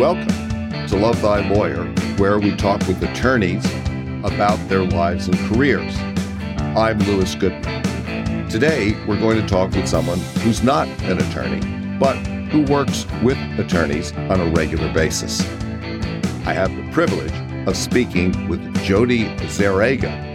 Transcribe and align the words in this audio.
Welcome 0.00 0.28
to 0.88 0.96
Love 0.96 1.20
Thy 1.20 1.46
Lawyer, 1.50 1.84
where 2.16 2.38
we 2.38 2.56
talk 2.56 2.80
with 2.88 3.02
attorneys 3.02 3.62
about 4.24 4.56
their 4.66 4.82
lives 4.82 5.28
and 5.28 5.38
careers. 5.40 5.94
I'm 6.74 6.98
Louis 7.00 7.34
Goodman. 7.34 8.48
Today, 8.48 8.96
we're 9.06 9.20
going 9.20 9.38
to 9.38 9.46
talk 9.46 9.72
with 9.72 9.86
someone 9.86 10.18
who's 10.38 10.62
not 10.62 10.88
an 11.02 11.18
attorney, 11.18 11.60
but 11.98 12.16
who 12.48 12.62
works 12.62 13.04
with 13.22 13.36
attorneys 13.58 14.12
on 14.12 14.40
a 14.40 14.50
regular 14.52 14.90
basis. 14.94 15.42
I 16.46 16.54
have 16.54 16.74
the 16.74 16.90
privilege 16.92 17.34
of 17.68 17.76
speaking 17.76 18.48
with 18.48 18.62
Jodie 18.76 19.38
Zerega. 19.40 20.29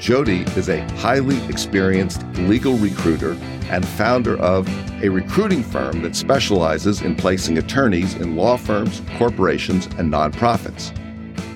Jodie 0.00 0.48
is 0.56 0.70
a 0.70 0.80
highly 0.94 1.36
experienced 1.50 2.24
legal 2.38 2.78
recruiter 2.78 3.32
and 3.64 3.86
founder 3.86 4.38
of 4.38 4.66
a 5.04 5.10
recruiting 5.10 5.62
firm 5.62 6.00
that 6.00 6.16
specializes 6.16 7.02
in 7.02 7.14
placing 7.14 7.58
attorneys 7.58 8.14
in 8.14 8.34
law 8.34 8.56
firms, 8.56 9.02
corporations, 9.18 9.84
and 9.98 10.10
nonprofits. 10.10 10.90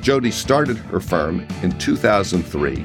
Jodie 0.02 0.30
started 0.30 0.77
her 0.77 1.01
firm 1.01 1.41
in 1.62 1.73
2003 1.78 2.77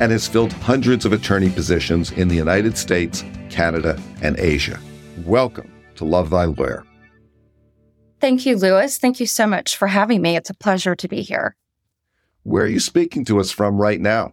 and 0.00 0.10
has 0.10 0.26
filled 0.26 0.54
hundreds 0.54 1.04
of 1.04 1.12
attorney 1.12 1.50
positions 1.50 2.10
in 2.12 2.28
the 2.28 2.36
United 2.36 2.78
States, 2.78 3.22
Canada, 3.50 4.00
and 4.22 4.38
Asia. 4.38 4.80
Welcome 5.26 5.70
to 5.96 6.06
Love 6.06 6.30
Thy 6.30 6.46
Lawyer. 6.46 6.82
Thank 8.22 8.46
you, 8.46 8.56
Louis. 8.56 8.96
Thank 8.96 9.20
you 9.20 9.26
so 9.26 9.46
much 9.46 9.76
for 9.76 9.88
having 9.88 10.22
me. 10.22 10.34
It's 10.34 10.48
a 10.48 10.54
pleasure 10.54 10.96
to 10.96 11.08
be 11.08 11.20
here. 11.20 11.56
Where 12.42 12.64
are 12.64 12.68
you 12.68 12.80
speaking 12.80 13.26
to 13.26 13.38
us 13.38 13.50
from 13.50 13.76
right 13.76 14.00
now? 14.00 14.32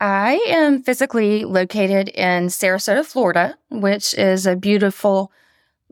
I 0.00 0.34
am 0.48 0.82
physically 0.82 1.44
located 1.44 2.08
in 2.10 2.48
Sarasota, 2.48 3.04
Florida, 3.04 3.56
which 3.70 4.14
is 4.14 4.46
a 4.46 4.56
beautiful 4.56 5.32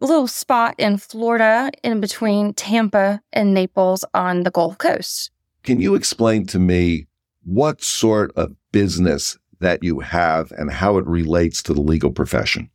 little 0.00 0.26
spot 0.26 0.74
in 0.78 0.98
Florida 0.98 1.70
in 1.82 2.00
between 2.00 2.52
Tampa 2.52 3.22
and 3.32 3.54
Naples 3.54 4.04
on 4.12 4.42
the 4.42 4.50
Gulf 4.50 4.76
Coast. 4.78 5.30
Can 5.62 5.80
you 5.80 5.94
explain 5.94 6.46
to 6.48 6.58
me 6.58 7.06
what 7.44 7.82
sort 7.82 8.32
of 8.36 8.54
business 8.72 9.38
that 9.60 9.82
you 9.82 10.00
have 10.00 10.52
and 10.52 10.70
how 10.70 10.98
it 10.98 11.06
relates 11.06 11.62
to 11.62 11.72
the 11.72 11.80
legal 11.80 12.10
profession? 12.10 12.68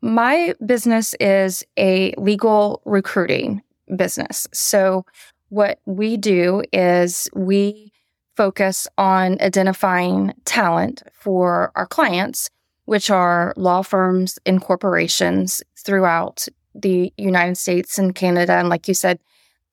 My 0.00 0.54
business 0.66 1.14
is 1.20 1.64
a 1.76 2.12
legal 2.18 2.82
recruiting 2.84 3.62
business. 3.94 4.48
So, 4.52 5.06
what 5.50 5.78
we 5.84 6.16
do 6.16 6.62
is 6.72 7.28
we 7.34 7.91
focus 8.36 8.88
on 8.96 9.40
identifying 9.40 10.32
talent 10.44 11.02
for 11.12 11.72
our 11.74 11.86
clients, 11.86 12.50
which 12.84 13.10
are 13.10 13.52
law 13.56 13.82
firms 13.82 14.38
and 14.46 14.60
corporations 14.60 15.62
throughout 15.76 16.46
the 16.74 17.12
United 17.16 17.56
States 17.56 17.98
and 17.98 18.14
Canada, 18.14 18.54
and 18.54 18.68
like 18.68 18.88
you 18.88 18.94
said, 18.94 19.18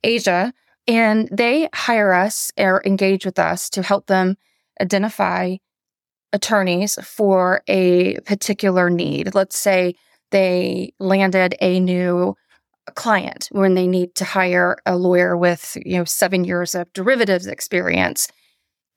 Asia. 0.03 0.53
And 0.87 1.29
they 1.31 1.69
hire 1.73 2.13
us 2.13 2.51
or 2.57 2.81
engage 2.85 3.25
with 3.25 3.39
us 3.39 3.69
to 3.71 3.83
help 3.83 4.07
them 4.07 4.37
identify 4.81 5.57
attorneys 6.33 6.95
for 7.03 7.61
a 7.67 8.19
particular 8.21 8.89
need. 8.89 9.33
Let's 9.33 9.57
say 9.57 9.95
they 10.31 10.93
landed 10.99 11.55
a 11.61 11.79
new 11.79 12.35
client 12.95 13.49
when 13.51 13.75
they 13.75 13.87
need 13.87 14.15
to 14.15 14.25
hire 14.25 14.77
a 14.85 14.97
lawyer 14.97 15.37
with, 15.37 15.77
you 15.85 15.97
know, 15.97 16.05
7 16.05 16.43
years 16.43 16.75
of 16.75 16.91
derivatives 16.93 17.45
experience 17.45 18.27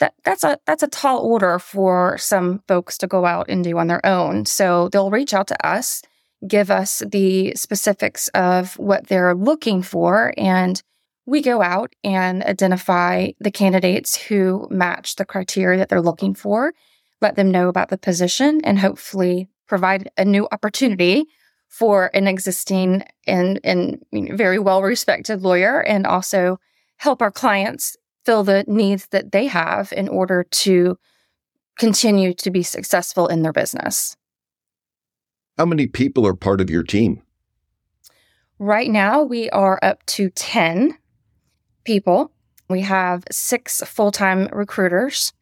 that 0.03 0.15
that's 0.25 0.43
a 0.43 0.59
that's 0.67 0.83
a 0.83 0.89
tall 0.89 1.21
order 1.21 1.61
for 1.61 2.19
some 2.19 2.61
folks 2.67 2.99
to 2.99 3.07
go 3.07 3.25
out 3.25 3.47
and 3.49 3.63
do 3.63 3.79
on 3.79 3.87
their 3.87 4.05
own. 4.05 4.45
So 4.47 4.89
they'll 4.89 5.13
reach 5.13 5.33
out 5.33 5.47
to 5.47 5.67
us, 5.67 6.03
give 6.47 6.73
us 6.73 7.05
the 7.07 7.55
specifics 7.55 8.27
of 8.35 8.77
what 8.79 9.07
they're 9.07 9.35
looking 9.35 9.81
for, 9.81 10.35
and 10.37 10.83
we 11.25 11.41
go 11.41 11.63
out 11.63 11.95
and 12.03 12.43
identify 12.43 13.31
the 13.39 13.53
candidates 13.53 14.17
who 14.17 14.67
match 14.71 15.15
the 15.15 15.25
criteria 15.25 15.79
that 15.79 15.89
they're 15.89 16.03
looking 16.03 16.35
for, 16.35 16.75
let 17.21 17.37
them 17.37 17.53
know 17.53 17.69
about 17.69 17.89
the 17.89 17.97
position, 17.99 18.61
and 18.65 18.81
hopefully 18.81 19.49
provide 19.69 20.11
a 20.19 20.25
new 20.25 20.49
opportunity 20.51 21.27
for 21.69 22.11
an 22.13 22.27
existing 22.27 23.05
and, 23.29 23.61
and 23.63 24.05
very 24.13 24.59
well 24.59 24.83
respected 24.83 25.43
lawyer 25.43 25.81
and 25.81 26.09
also 26.09 26.59
help 26.97 27.23
our 27.23 27.31
clients 27.31 27.97
fill 28.25 28.45
the 28.45 28.65
needs 28.67 29.07
that 29.09 29.33
they 29.33 29.47
have 29.47 29.93
in 29.93 30.09
order 30.09 30.45
to 30.45 30.99
continue 31.79 32.35
to 32.35 32.51
be 32.51 32.63
successful 32.63 33.27
in 33.27 33.43
their 33.43 33.53
business. 33.53 34.17
How 35.59 35.67
many 35.67 35.87
people 35.87 36.27
are 36.27 36.35
part 36.35 36.61
of 36.61 36.71
your 36.71 36.83
team? 36.83 37.23
Right 38.59 38.91
now, 38.91 39.23
we 39.23 39.51
are 39.51 39.79
up 39.83 40.05
to 40.07 40.31
10 40.31 40.97
people. 41.85 42.33
We 42.69 42.83
have 42.83 43.25
six 43.31 43.83
full 43.83 44.13
time 44.13 44.49
recruiters, 44.53 45.33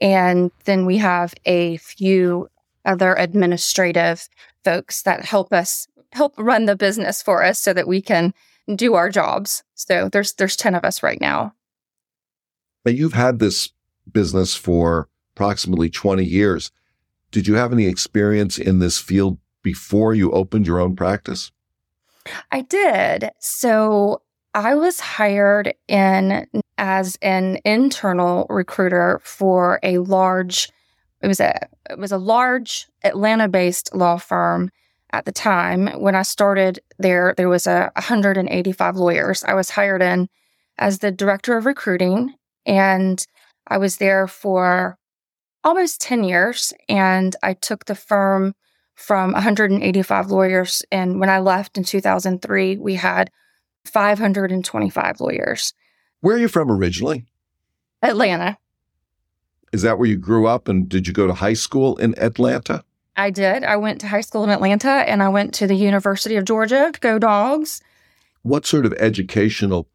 and 0.00 0.50
then 0.64 0.86
we 0.86 0.98
have 0.98 1.34
a 1.46 1.78
few 1.78 2.48
other 2.84 3.14
administrative 3.14 4.28
folks 4.62 5.02
that 5.02 5.24
help 5.24 5.52
us 5.52 5.88
help 6.12 6.34
run 6.38 6.66
the 6.66 6.76
business 6.76 7.22
for 7.22 7.42
us 7.42 7.58
so 7.58 7.72
that 7.72 7.88
we 7.88 8.00
can 8.00 8.32
do 8.74 8.94
our 8.94 9.10
jobs. 9.10 9.64
So 9.74 10.08
there's 10.08 10.34
there's 10.34 10.56
10 10.56 10.74
of 10.74 10.84
us 10.84 11.02
right 11.02 11.20
now. 11.20 11.55
But 12.86 12.94
you've 12.94 13.14
had 13.14 13.40
this 13.40 13.70
business 14.12 14.54
for 14.54 15.08
approximately 15.34 15.90
20 15.90 16.24
years. 16.24 16.70
Did 17.32 17.48
you 17.48 17.56
have 17.56 17.72
any 17.72 17.86
experience 17.86 18.58
in 18.58 18.78
this 18.78 18.96
field 18.96 19.38
before 19.64 20.14
you 20.14 20.30
opened 20.30 20.68
your 20.68 20.78
own 20.78 20.94
practice? 20.94 21.50
I 22.52 22.60
did. 22.60 23.30
So 23.40 24.22
I 24.54 24.76
was 24.76 25.00
hired 25.00 25.74
in 25.88 26.46
as 26.78 27.18
an 27.22 27.58
internal 27.64 28.46
recruiter 28.48 29.20
for 29.24 29.80
a 29.82 29.98
large 29.98 30.70
it 31.22 31.26
was 31.26 31.40
a 31.40 31.58
it 31.90 31.98
was 31.98 32.12
a 32.12 32.18
large 32.18 32.86
Atlanta-based 33.02 33.96
law 33.96 34.16
firm 34.16 34.70
at 35.12 35.24
the 35.24 35.32
time. 35.32 35.88
When 35.98 36.14
I 36.14 36.22
started 36.22 36.78
there, 37.00 37.34
there 37.36 37.48
was 37.48 37.66
a 37.66 37.90
185 37.96 38.94
lawyers. 38.94 39.42
I 39.42 39.54
was 39.54 39.70
hired 39.70 40.02
in 40.02 40.28
as 40.78 41.00
the 41.00 41.10
director 41.10 41.56
of 41.56 41.66
recruiting 41.66 42.32
and 42.66 43.24
I 43.66 43.78
was 43.78 43.96
there 43.96 44.26
for 44.26 44.98
almost 45.64 46.00
10 46.00 46.24
years. 46.24 46.72
And 46.88 47.34
I 47.42 47.54
took 47.54 47.86
the 47.86 47.94
firm 47.94 48.54
from 48.94 49.32
185 49.32 50.30
lawyers. 50.30 50.82
And 50.90 51.20
when 51.20 51.28
I 51.28 51.38
left 51.38 51.76
in 51.76 51.84
2003, 51.84 52.76
we 52.78 52.94
had 52.94 53.30
525 53.84 55.20
lawyers. 55.20 55.72
Where 56.20 56.36
are 56.36 56.38
you 56.38 56.48
from 56.48 56.70
originally? 56.70 57.26
Atlanta. 58.02 58.58
Is 59.72 59.82
that 59.82 59.98
where 59.98 60.08
you 60.08 60.16
grew 60.16 60.46
up? 60.46 60.68
And 60.68 60.88
did 60.88 61.06
you 61.06 61.12
go 61.12 61.26
to 61.26 61.34
high 61.34 61.52
school 61.52 61.96
in 61.96 62.18
Atlanta? 62.18 62.84
I 63.16 63.30
did. 63.30 63.64
I 63.64 63.76
went 63.76 64.00
to 64.02 64.08
high 64.08 64.20
school 64.20 64.44
in 64.44 64.50
Atlanta 64.50 64.90
and 64.90 65.22
I 65.22 65.28
went 65.28 65.54
to 65.54 65.66
the 65.66 65.74
University 65.74 66.36
of 66.36 66.44
Georgia. 66.44 66.92
Go 67.00 67.18
dogs. 67.18 67.80
What 68.42 68.66
sort 68.66 68.86
of 68.86 68.92
educational 68.94 69.88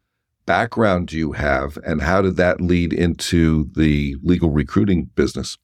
background 0.46 1.08
do 1.08 1.16
you 1.16 1.32
have, 1.32 1.78
and 1.84 2.02
how 2.02 2.22
did 2.22 2.36
that 2.36 2.60
lead 2.60 2.92
into 2.92 3.70
the 3.74 4.16
legal 4.22 4.50
recruiting 4.50 5.06
business? 5.14 5.58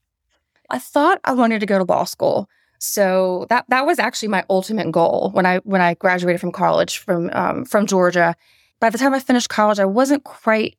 I 0.71 0.79
thought 0.79 1.21
I 1.25 1.33
wanted 1.33 1.61
to 1.61 1.67
go 1.67 1.79
to 1.79 1.85
law 1.85 2.05
school. 2.05 2.49
So 2.79 3.47
that 3.51 3.65
that 3.69 3.87
was 3.87 3.99
actually 3.99 4.29
my 4.29 4.45
ultimate 4.49 4.93
goal 4.93 5.31
when 5.33 5.47
I 5.47 5.59
when 5.59 5.81
I 5.81 5.95
graduated 5.95 6.41
from 6.41 6.53
college 6.53 6.99
from 6.99 7.31
um, 7.33 7.65
from 7.65 7.87
Georgia. 7.87 8.37
By 8.81 8.91
the 8.91 8.99
time 8.99 9.15
I 9.15 9.21
finished 9.21 9.49
college, 9.49 9.81
I 9.81 9.85
wasn't 9.85 10.23
quite 10.23 10.77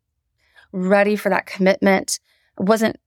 ready 0.71 1.17
for 1.17 1.29
that 1.29 1.45
commitment. 1.45 2.19
I 2.57 2.63
wasn't 2.63 2.97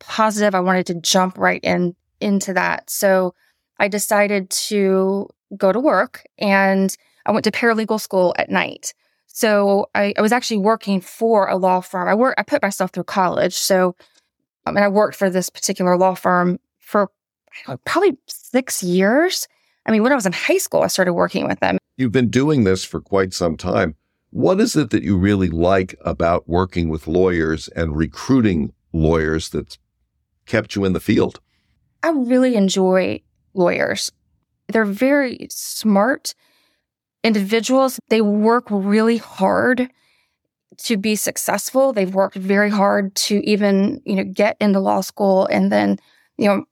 positive 0.00 0.54
I 0.54 0.60
wanted 0.60 0.86
to 0.86 0.94
jump 0.94 1.38
right 1.38 1.60
in 1.62 1.94
into 2.20 2.52
that. 2.54 2.90
So 2.90 3.34
I 3.78 3.88
decided 3.88 4.50
to 4.50 5.28
go 5.56 5.72
to 5.72 5.80
work 5.80 6.24
and 6.38 6.94
I 7.24 7.32
went 7.32 7.44
to 7.44 7.50
paralegal 7.50 8.00
school 8.00 8.34
at 8.38 8.50
night. 8.50 8.94
So 9.34 9.88
I, 9.94 10.12
I, 10.16 10.20
was 10.20 10.30
actually 10.30 10.58
working 10.58 11.00
for 11.00 11.48
a 11.48 11.56
law 11.56 11.80
firm. 11.80 12.06
I 12.06 12.14
work, 12.14 12.34
I 12.36 12.42
put 12.42 12.60
myself 12.60 12.90
through 12.90 13.04
college. 13.04 13.54
So, 13.54 13.96
um, 14.66 14.76
I 14.76 14.80
mean, 14.80 14.84
I 14.84 14.88
worked 14.88 15.16
for 15.16 15.30
this 15.30 15.48
particular 15.48 15.96
law 15.96 16.14
firm 16.14 16.60
for 16.80 17.10
know, 17.66 17.78
probably 17.84 18.16
six 18.26 18.82
years. 18.82 19.48
I 19.86 19.90
mean, 19.90 20.02
when 20.02 20.12
I 20.12 20.14
was 20.14 20.26
in 20.26 20.32
high 20.32 20.58
school, 20.58 20.82
I 20.82 20.86
started 20.88 21.14
working 21.14 21.46
with 21.46 21.60
them. 21.60 21.78
You've 21.96 22.12
been 22.12 22.30
doing 22.30 22.64
this 22.64 22.84
for 22.84 23.00
quite 23.00 23.32
some 23.32 23.56
time. 23.56 23.96
What 24.30 24.60
is 24.60 24.76
it 24.76 24.90
that 24.90 25.02
you 25.02 25.16
really 25.16 25.48
like 25.48 25.94
about 26.04 26.48
working 26.48 26.88
with 26.88 27.06
lawyers 27.06 27.68
and 27.68 27.96
recruiting 27.96 28.72
lawyers 28.92 29.48
that's 29.48 29.78
kept 30.46 30.74
you 30.74 30.84
in 30.84 30.92
the 30.92 31.00
field? 31.00 31.40
I 32.02 32.10
really 32.10 32.56
enjoy 32.56 33.22
lawyers. 33.54 34.10
They're 34.68 34.84
very 34.84 35.46
smart 35.50 36.34
individuals, 37.24 37.98
they 38.08 38.20
work 38.20 38.64
really 38.70 39.18
hard 39.18 39.90
to 40.78 40.96
be 40.96 41.16
successful. 41.16 41.92
They've 41.92 42.12
worked 42.12 42.36
very 42.36 42.70
hard 42.70 43.14
to 43.14 43.44
even, 43.44 44.00
you 44.04 44.16
know, 44.16 44.24
get 44.24 44.56
into 44.60 44.80
law 44.80 45.00
school 45.00 45.46
and 45.46 45.70
then, 45.70 45.98
you 46.38 46.48
know, 46.48 46.64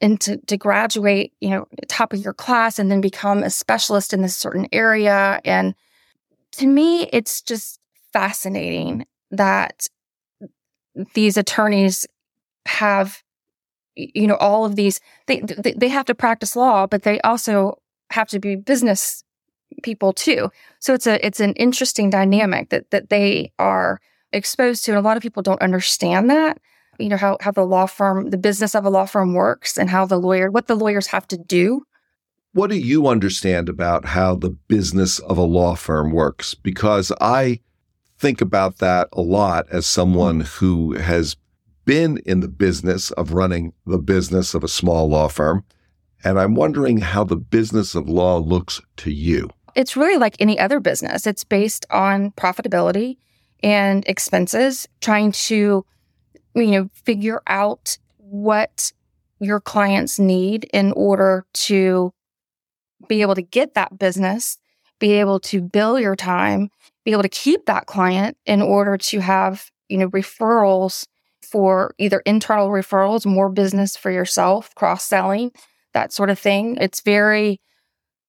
and 0.00 0.20
to, 0.20 0.36
to 0.46 0.56
graduate, 0.56 1.32
you 1.40 1.50
know, 1.50 1.66
top 1.88 2.12
of 2.12 2.20
your 2.20 2.34
class 2.34 2.78
and 2.78 2.90
then 2.90 3.00
become 3.00 3.42
a 3.42 3.50
specialist 3.50 4.12
in 4.12 4.20
this 4.22 4.36
certain 4.36 4.68
area. 4.72 5.40
And 5.44 5.74
to 6.52 6.66
me, 6.66 7.08
it's 7.12 7.40
just 7.40 7.80
fascinating 8.12 9.06
that 9.30 9.86
these 11.14 11.36
attorneys 11.36 12.06
have 12.66 13.22
you 13.94 14.26
know 14.26 14.36
all 14.36 14.64
of 14.64 14.76
these 14.76 15.00
they 15.26 15.40
they 15.40 15.88
have 15.88 16.04
to 16.06 16.14
practice 16.14 16.56
law 16.56 16.86
but 16.86 17.02
they 17.02 17.20
also 17.20 17.78
have 18.10 18.28
to 18.28 18.38
be 18.38 18.56
business 18.56 19.22
people 19.82 20.12
too 20.12 20.50
so 20.78 20.94
it's 20.94 21.06
a 21.06 21.24
it's 21.24 21.40
an 21.40 21.52
interesting 21.54 22.10
dynamic 22.10 22.70
that 22.70 22.90
that 22.90 23.10
they 23.10 23.52
are 23.58 24.00
exposed 24.32 24.84
to 24.84 24.92
and 24.92 24.98
a 24.98 25.02
lot 25.02 25.16
of 25.16 25.22
people 25.22 25.42
don't 25.42 25.62
understand 25.62 26.30
that 26.30 26.58
you 26.98 27.08
know 27.08 27.16
how 27.16 27.36
how 27.40 27.50
the 27.50 27.64
law 27.64 27.86
firm 27.86 28.30
the 28.30 28.38
business 28.38 28.74
of 28.74 28.84
a 28.84 28.90
law 28.90 29.04
firm 29.04 29.34
works 29.34 29.76
and 29.76 29.90
how 29.90 30.04
the 30.04 30.18
lawyer 30.18 30.50
what 30.50 30.66
the 30.66 30.76
lawyers 30.76 31.06
have 31.06 31.26
to 31.26 31.36
do 31.36 31.82
what 32.52 32.70
do 32.70 32.76
you 32.76 33.06
understand 33.06 33.68
about 33.68 34.06
how 34.06 34.34
the 34.34 34.50
business 34.50 35.18
of 35.20 35.36
a 35.36 35.42
law 35.42 35.74
firm 35.74 36.10
works 36.12 36.54
because 36.54 37.12
i 37.20 37.60
think 38.18 38.40
about 38.40 38.78
that 38.78 39.08
a 39.12 39.20
lot 39.20 39.66
as 39.70 39.86
someone 39.86 40.40
who 40.40 40.94
has 40.94 41.36
been 41.86 42.18
in 42.26 42.40
the 42.40 42.48
business 42.48 43.10
of 43.12 43.32
running 43.32 43.72
the 43.86 43.98
business 43.98 44.52
of 44.52 44.62
a 44.62 44.68
small 44.68 45.08
law 45.08 45.28
firm. 45.28 45.64
And 46.24 46.38
I'm 46.38 46.54
wondering 46.54 46.98
how 46.98 47.24
the 47.24 47.36
business 47.36 47.94
of 47.94 48.08
law 48.08 48.38
looks 48.38 48.82
to 48.98 49.10
you. 49.10 49.48
It's 49.76 49.96
really 49.96 50.16
like 50.16 50.36
any 50.40 50.58
other 50.58 50.80
business. 50.80 51.26
It's 51.26 51.44
based 51.44 51.84
on 51.90 52.32
profitability 52.32 53.18
and 53.62 54.04
expenses, 54.08 54.88
trying 55.02 55.32
to, 55.32 55.84
you 56.54 56.66
know, 56.70 56.88
figure 57.04 57.42
out 57.46 57.98
what 58.16 58.92
your 59.38 59.60
clients 59.60 60.18
need 60.18 60.64
in 60.72 60.92
order 60.92 61.44
to 61.52 62.12
be 63.06 63.20
able 63.20 63.34
to 63.34 63.42
get 63.42 63.74
that 63.74 63.98
business, 63.98 64.56
be 64.98 65.12
able 65.12 65.38
to 65.40 65.60
bill 65.60 66.00
your 66.00 66.16
time, 66.16 66.70
be 67.04 67.12
able 67.12 67.22
to 67.22 67.28
keep 67.28 67.66
that 67.66 67.84
client 67.84 68.38
in 68.46 68.62
order 68.62 68.96
to 68.96 69.20
have, 69.20 69.70
you 69.88 69.98
know, 69.98 70.08
referrals 70.08 71.06
for 71.42 71.94
either 71.98 72.20
internal 72.20 72.70
referrals, 72.70 73.26
more 73.26 73.50
business 73.50 73.94
for 73.94 74.10
yourself, 74.10 74.74
cross 74.74 75.04
selling, 75.04 75.52
that 75.92 76.14
sort 76.14 76.30
of 76.30 76.38
thing. 76.38 76.78
It's 76.80 77.02
very 77.02 77.60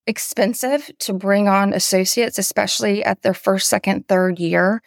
expensive 0.07 0.89
to 0.99 1.13
bring 1.13 1.47
on 1.47 1.73
associates, 1.73 2.39
especially 2.39 3.03
at 3.03 3.21
their 3.21 3.33
first, 3.33 3.69
second, 3.69 4.07
third 4.07 4.39
year. 4.39 4.81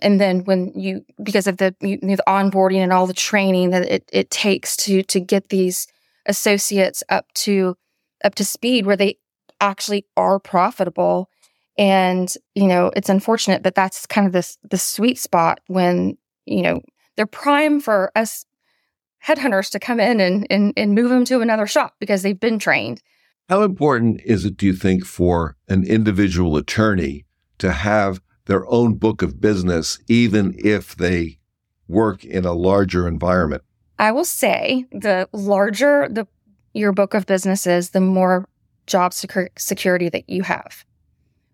And 0.00 0.20
then 0.20 0.44
when 0.44 0.72
you, 0.74 1.04
because 1.22 1.46
of 1.46 1.58
the, 1.58 1.74
you 1.80 1.98
know, 2.00 2.16
the 2.16 2.24
onboarding 2.26 2.78
and 2.78 2.92
all 2.92 3.06
the 3.06 3.12
training 3.12 3.70
that 3.70 3.82
it, 3.82 4.08
it 4.12 4.30
takes 4.30 4.76
to 4.78 5.02
to 5.02 5.20
get 5.20 5.50
these 5.50 5.86
associates 6.26 7.02
up 7.08 7.26
to 7.34 7.76
up 8.24 8.34
to 8.36 8.44
speed 8.44 8.86
where 8.86 8.96
they 8.96 9.18
actually 9.60 10.06
are 10.16 10.38
profitable. 10.38 11.28
And 11.76 12.32
you 12.54 12.66
know, 12.66 12.90
it's 12.96 13.10
unfortunate, 13.10 13.62
but 13.62 13.74
that's 13.74 14.06
kind 14.06 14.26
of 14.26 14.32
this 14.32 14.56
the 14.62 14.78
sweet 14.78 15.18
spot 15.18 15.60
when 15.66 16.16
you 16.46 16.62
know 16.62 16.80
they're 17.16 17.26
prime 17.26 17.80
for 17.80 18.10
us 18.16 18.46
headhunters 19.26 19.70
to 19.70 19.78
come 19.78 20.00
in 20.00 20.20
and, 20.20 20.46
and, 20.50 20.72
and 20.76 20.94
move 20.94 21.10
them 21.10 21.24
to 21.26 21.40
another 21.40 21.66
shop 21.66 21.94
because 22.00 22.22
they've 22.22 22.40
been 22.40 22.58
trained. 22.58 23.02
How 23.50 23.62
important 23.62 24.20
is 24.24 24.44
it, 24.44 24.56
do 24.56 24.66
you 24.66 24.72
think, 24.72 25.04
for 25.04 25.56
an 25.66 25.82
individual 25.84 26.56
attorney 26.56 27.24
to 27.58 27.72
have 27.72 28.20
their 28.44 28.64
own 28.70 28.94
book 28.94 29.22
of 29.22 29.40
business, 29.40 29.98
even 30.06 30.54
if 30.56 30.94
they 30.94 31.40
work 31.88 32.24
in 32.24 32.44
a 32.44 32.52
larger 32.52 33.08
environment? 33.08 33.64
I 33.98 34.12
will 34.12 34.24
say 34.24 34.86
the 34.92 35.28
larger 35.32 36.08
the 36.08 36.28
your 36.74 36.92
book 36.92 37.12
of 37.12 37.26
business 37.26 37.66
is, 37.66 37.90
the 37.90 38.00
more 38.00 38.48
job 38.86 39.12
security 39.12 40.08
that 40.08 40.30
you 40.30 40.44
have. 40.44 40.84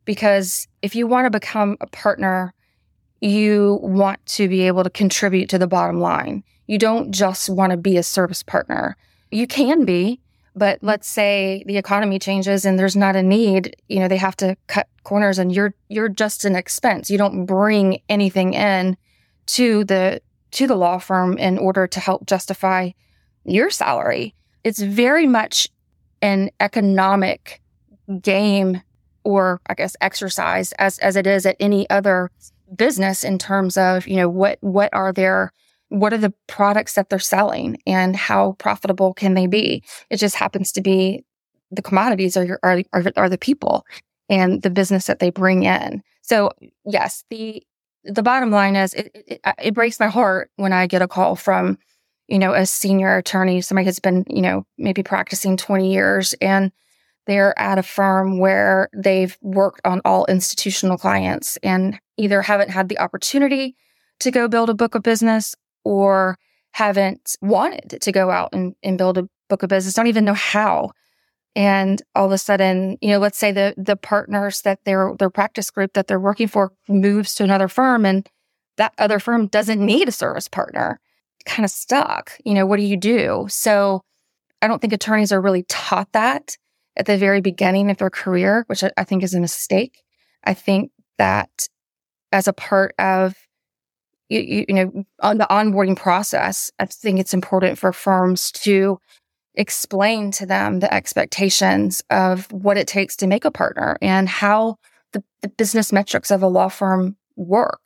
Because 0.05 0.69
if 0.83 0.95
you 0.95 1.07
want 1.07 1.25
to 1.25 1.31
become 1.31 1.79
a 1.81 1.87
partner 1.87 2.53
you 3.23 3.79
want 3.83 4.25
to 4.27 4.47
be 4.47 4.67
able 4.67 4.85
to 4.85 4.91
contribute 4.91 5.49
to 5.49 5.59
the 5.59 5.67
bottom 5.67 6.01
line. 6.01 6.45
You 6.67 6.79
don't 6.79 7.13
just 7.13 7.49
want 7.49 7.71
to 7.71 7.77
be 7.79 7.97
a 7.97 8.03
service 8.03 8.43
partner. 8.43 8.97
You 9.31 9.47
can 9.47 9.87
be, 9.87 10.21
but 10.57 10.79
mm-hmm. 10.79 10.87
let's 10.87 11.09
say 11.09 11.63
the 11.67 11.77
economy 11.77 12.19
changes 12.19 12.65
and 12.65 12.79
there's 12.79 12.97
not 12.97 13.15
a 13.15 13.23
need, 13.23 13.77
you 13.89 14.01
know, 14.01 14.09
they 14.09 14.17
have 14.17 14.37
to 14.37 14.57
cut 14.67 14.89
corners 15.05 15.39
and 15.39 15.53
you're 15.55 15.75
you're 15.89 16.09
just 16.09 16.45
an 16.45 16.57
expense. 16.57 17.11
You 17.11 17.19
don't 17.19 17.47
bring 17.47 18.01
anything 18.09 18.55
in 18.55 18.97
to 19.47 19.85
the 19.85 20.21
to 20.53 20.67
the 20.67 20.75
law 20.75 20.99
firm 20.99 21.37
in 21.39 21.59
order 21.59 21.87
to 21.87 22.01
help 22.01 22.27
justify 22.27 22.91
your 23.45 23.71
salary. 23.71 24.35
It's 24.65 24.81
very 24.81 25.27
much 25.27 25.69
an 26.23 26.51
economic 26.59 27.61
game 28.21 28.81
or 29.23 29.61
I 29.67 29.75
guess 29.75 29.97
exercise 30.01 30.73
as 30.73 30.99
as 31.01 31.17
it 31.17 31.27
is 31.27 31.45
at 31.45 31.57
any 31.61 31.89
other 31.91 32.31
business 32.75 33.23
in 33.23 33.39
terms 33.39 33.77
of, 33.77 34.09
you 34.09 34.17
know, 34.17 34.29
what 34.29 34.59
what 34.63 34.91
are 34.93 35.13
their 35.13 35.53
what 35.89 36.13
are 36.13 36.19
the 36.19 36.35
products 36.47 36.95
that 36.95 37.09
they're 37.09 37.19
selling 37.19 37.79
and 37.87 38.17
how 38.17 38.53
profitable 38.53 39.15
can 39.15 39.35
they 39.35 39.47
be? 39.47 39.83
It 40.11 40.17
just 40.17 40.37
happens 40.37 40.73
to 40.73 40.81
be 40.81 41.25
the 41.71 41.83
commodities 41.83 42.37
are 42.37 42.59
are 42.63 42.83
are, 42.93 43.05
are 43.17 43.29
the 43.29 43.39
people 43.39 43.85
and 44.29 44.63
the 44.63 44.71
business 44.71 45.07
that 45.07 45.19
they 45.19 45.31
bring 45.31 45.65
in. 45.65 46.03
So 46.23 46.51
yes, 46.85 47.25
the 47.31 47.63
the 48.05 48.23
bottom 48.23 48.51
line 48.51 48.77
is 48.77 48.95
it, 48.95 49.11
it, 49.15 49.41
it 49.63 49.75
breaks 49.75 49.99
my 49.99 50.09
heart 50.09 50.51
when 50.57 50.73
I 50.73 50.87
get 50.87 51.03
a 51.03 51.09
call 51.09 51.37
from 51.37 51.79
you 52.29 52.39
know 52.39 52.53
a 52.53 52.67
senior 52.67 53.17
attorney, 53.17 53.61
somebody 53.61 53.87
has 53.87 54.01
been 54.01 54.25
you 54.29 54.43
know 54.43 54.67
maybe 54.79 55.03
practicing 55.03 55.57
twenty 55.57 55.93
years 55.93 56.35
and 56.41 56.73
they're 57.27 57.59
at 57.59 57.79
a 57.79 57.83
firm 57.83 58.39
where 58.39 58.89
they've 58.95 59.37
worked 59.43 59.81
on 59.85 60.01
all 60.05 60.27
institutional 60.27 60.97
clients 60.97 61.57
and 61.63 61.99
either 62.17 62.41
haven't 62.41 62.71
had 62.71 62.89
the 62.89 62.99
opportunity 63.01 63.75
to 64.21 64.31
go 64.31 64.47
build 64.47 64.71
a 64.71 64.75
book 64.75 64.95
of 64.95 65.03
business 65.03 65.57
or 65.87 66.37
haven't 66.73 67.37
wanted 67.41 67.99
to 68.03 68.13
go 68.13 68.31
out 68.31 68.51
and, 68.53 68.75
and 68.83 68.99
build 68.99 69.17
a 69.17 69.29
book 69.49 69.63
of 69.63 69.69
business, 69.69 69.95
don't 69.95 70.09
even 70.09 70.25
know 70.25 70.35
how. 70.35 70.91
And 71.55 72.03
all 72.15 72.27
of 72.27 72.33
a 72.33 72.39
sudden, 72.39 72.99
you 73.01 73.11
know, 73.11 73.19
let's 73.19 73.39
say 73.39 73.53
the 73.53 73.73
the 73.79 73.97
partners 73.97 74.61
that 74.63 74.81
their 74.85 75.15
their 75.19 75.31
practice 75.31 75.71
group 75.71 75.95
that 75.95 76.07
they're 76.07 76.21
working 76.21 76.49
for 76.49 76.73
moves 76.89 77.35
to 77.37 77.45
another 77.45 77.69
firm 77.69 78.05
and 78.05 78.29
that 78.77 78.93
other 78.99 79.19
firm 79.19 79.47
doesn't 79.47 79.81
need 79.81 80.09
a 80.09 80.13
service 80.13 80.49
partner. 80.49 81.01
Kind 81.47 81.65
of 81.65 81.71
stuck. 81.71 82.33
You 82.45 82.53
know, 82.53 82.67
what 82.67 82.77
do 82.77 82.83
you 82.83 82.97
do? 82.97 83.47
So 83.49 84.03
I 84.61 84.67
don't 84.67 84.81
think 84.81 84.93
attorneys 84.93 85.33
are 85.33 85.41
really 85.41 85.63
taught 85.69 86.13
that 86.13 86.57
at 86.97 87.07
the 87.07 87.17
very 87.17 87.41
beginning 87.41 87.91
of 87.91 87.99
their 87.99 88.11
career, 88.11 88.65
which 88.67 88.83
I 88.97 89.05
think 89.05 89.23
is 89.23 89.35
a 89.35 89.41
mistake. 89.41 90.03
I 90.45 90.53
think 90.53 90.91
that 91.17 91.69
as 92.33 92.49
a 92.49 92.53
part 92.53 92.95
of 92.99 93.35
you, 94.29 94.65
you, 94.69 94.75
know 94.75 95.05
on 95.21 95.39
the 95.39 95.47
onboarding 95.51 95.97
process, 95.97 96.71
I 96.79 96.87
think 96.87 97.19
it's 97.21 97.35
important 97.35 97.79
for 97.79 97.93
firms 97.93 98.51
to 98.53 98.99
explain 99.55 100.31
to 100.33 100.47
them 100.47 100.81
the 100.81 100.93
expectations 100.93 102.03
of 102.11 102.51
what 102.53 102.77
it 102.77 102.87
takes 102.87 103.17
to 103.17 103.27
make 103.27 103.45
a 103.45 103.51
partner 103.51 103.97
and 104.03 104.29
how 104.29 104.77
the, 105.13 105.23
the 105.41 105.49
business 105.49 105.93
metrics 105.93 106.31
of 106.31 106.43
a 106.43 106.49
law 106.49 106.69
firm 106.69 107.17
work. 107.37 107.81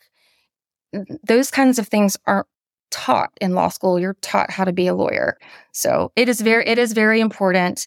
Those 1.23 1.51
kinds 1.51 1.79
of 1.79 1.87
things 1.87 2.17
aren't 2.27 2.49
taught 2.91 3.31
in 3.41 3.55
law 3.55 3.69
school. 3.69 4.01
You're 4.01 4.15
taught 4.15 4.51
how 4.51 4.65
to 4.65 4.73
be 4.73 4.89
a 4.89 4.95
lawyer. 4.95 5.39
So 5.73 6.11
it 6.17 6.29
is 6.29 6.41
very, 6.41 6.67
it 6.67 6.79
is 6.79 6.93
very 6.93 7.21
important 7.21 7.87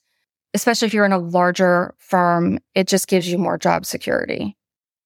especially 0.53 0.86
if 0.86 0.93
you're 0.93 1.05
in 1.05 1.12
a 1.12 1.17
larger 1.17 1.95
firm, 1.98 2.60
it 2.75 2.88
just 2.88 3.07
gives 3.07 3.27
you 3.27 3.38
more 3.38 3.57
job 3.57 3.86
security. 3.86 4.55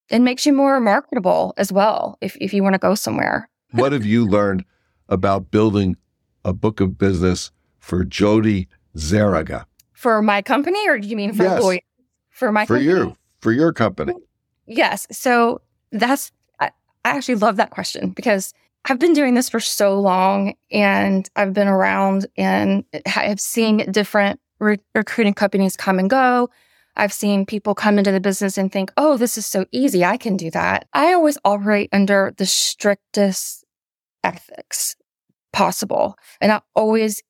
It 0.10 0.20
makes 0.20 0.46
you 0.46 0.54
more 0.54 0.80
marketable 0.80 1.54
as 1.58 1.72
well 1.72 2.18
if, 2.22 2.38
if 2.40 2.54
you 2.54 2.64
want 2.64 2.74
to 2.74 2.80
go 2.80 2.96
somewhere. 2.96 3.50
what 3.72 3.92
have 3.92 4.06
you 4.06 4.26
learned 4.26 4.64
about 5.10 5.52
building 5.52 5.96
a 6.46 6.54
book 6.54 6.80
of 6.80 6.98
business 6.98 7.52
for 7.80 8.06
Jodie 8.06 8.68
Zerega? 8.96 9.66
For 9.94 10.22
my 10.22 10.42
company, 10.42 10.88
or 10.88 11.00
do 11.00 11.08
you 11.08 11.16
mean 11.16 11.34
for 11.34 11.44
yes. 11.44 11.80
For 12.30 12.52
my 12.52 12.66
for 12.66 12.76
company? 12.76 12.86
you, 12.86 13.18
for 13.42 13.52
your 13.52 13.74
company. 13.74 14.14
Yes. 14.68 15.08
So 15.12 15.62
that's 15.92 16.32
I, 16.60 16.68
I 17.04 17.16
actually 17.18 17.36
love 17.36 17.56
that 17.56 17.72
question 17.72 18.12
because 18.12 18.54
I've 18.86 19.00
been 19.00 19.14
doing 19.14 19.34
this 19.34 19.50
for 19.50 19.60
so 19.60 20.00
long 20.00 20.54
and 20.72 21.30
I've 21.36 21.54
been 21.54 21.68
around 21.68 22.28
and 22.38 22.84
I've 23.16 23.40
seen 23.40 23.92
different 23.92 24.40
re- 24.60 24.80
recruiting 24.94 25.34
companies 25.34 25.76
come 25.76 26.00
and 26.00 26.10
go. 26.10 26.50
I've 26.98 27.14
seen 27.14 27.46
people 27.46 27.76
come 27.76 27.98
into 27.98 28.12
the 28.12 28.20
business 28.20 28.58
and 28.58 28.72
think, 28.72 28.92
oh, 28.98 29.18
this 29.18 29.38
is 29.38 29.46
so 29.46 29.66
easy. 29.72 30.04
I 30.04 30.18
can 30.18 30.36
do 30.36 30.50
that. 30.52 30.88
I 30.94 31.14
always 31.14 31.38
operate 31.46 31.90
under 31.94 32.34
the 32.38 32.46
strictest 32.46 33.64
ethics 34.24 34.96
possible. 35.54 36.16
And 36.42 36.52
I 36.52 36.62
always, 36.76 37.22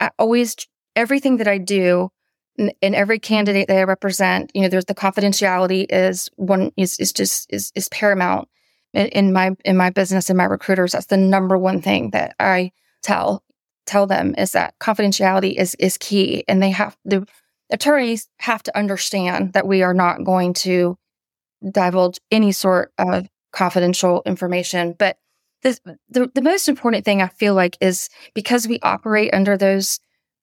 I 0.00 0.10
always, 0.18 0.56
everything 0.96 1.36
that 1.36 1.46
I 1.46 1.58
do 1.58 2.10
and 2.58 2.72
every 2.82 3.18
candidate 3.18 3.68
that 3.68 3.78
I 3.78 3.84
represent, 3.84 4.50
you 4.54 4.62
know, 4.62 4.68
there's 4.68 4.86
the 4.86 4.94
confidentiality 4.94 5.86
is 5.90 6.30
one 6.36 6.72
is, 6.76 6.98
is 6.98 7.12
just, 7.12 7.52
is, 7.52 7.70
is 7.74 7.88
paramount 7.90 8.48
in 8.94 9.32
my, 9.32 9.52
in 9.64 9.76
my 9.76 9.90
business 9.90 10.30
and 10.30 10.38
my 10.38 10.44
recruiters. 10.44 10.92
That's 10.92 11.06
the 11.06 11.16
number 11.16 11.58
one 11.58 11.82
thing 11.82 12.10
that 12.10 12.34
I 12.40 12.72
tell 13.02 13.44
tell 13.84 14.06
them 14.06 14.34
is 14.38 14.52
that 14.52 14.78
confidentiality 14.78 15.54
is 15.54 15.74
is 15.76 15.98
key 15.98 16.44
and 16.46 16.62
they 16.62 16.70
have 16.70 16.96
the 17.04 17.26
attorneys 17.72 18.28
have 18.38 18.62
to 18.64 18.78
understand 18.78 19.54
that 19.54 19.66
we 19.66 19.82
are 19.82 19.94
not 19.94 20.24
going 20.24 20.52
to 20.54 20.96
divulge 21.70 22.18
any 22.30 22.52
sort 22.52 22.92
of 22.98 23.28
confidential 23.52 24.22
information. 24.26 24.94
But 24.98 25.16
the, 25.62 25.78
the, 26.08 26.30
the 26.34 26.42
most 26.42 26.68
important 26.68 27.04
thing 27.04 27.22
I 27.22 27.28
feel 27.28 27.54
like 27.54 27.76
is 27.80 28.08
because 28.34 28.68
we 28.68 28.78
operate 28.82 29.32
under 29.32 29.56
those 29.56 30.00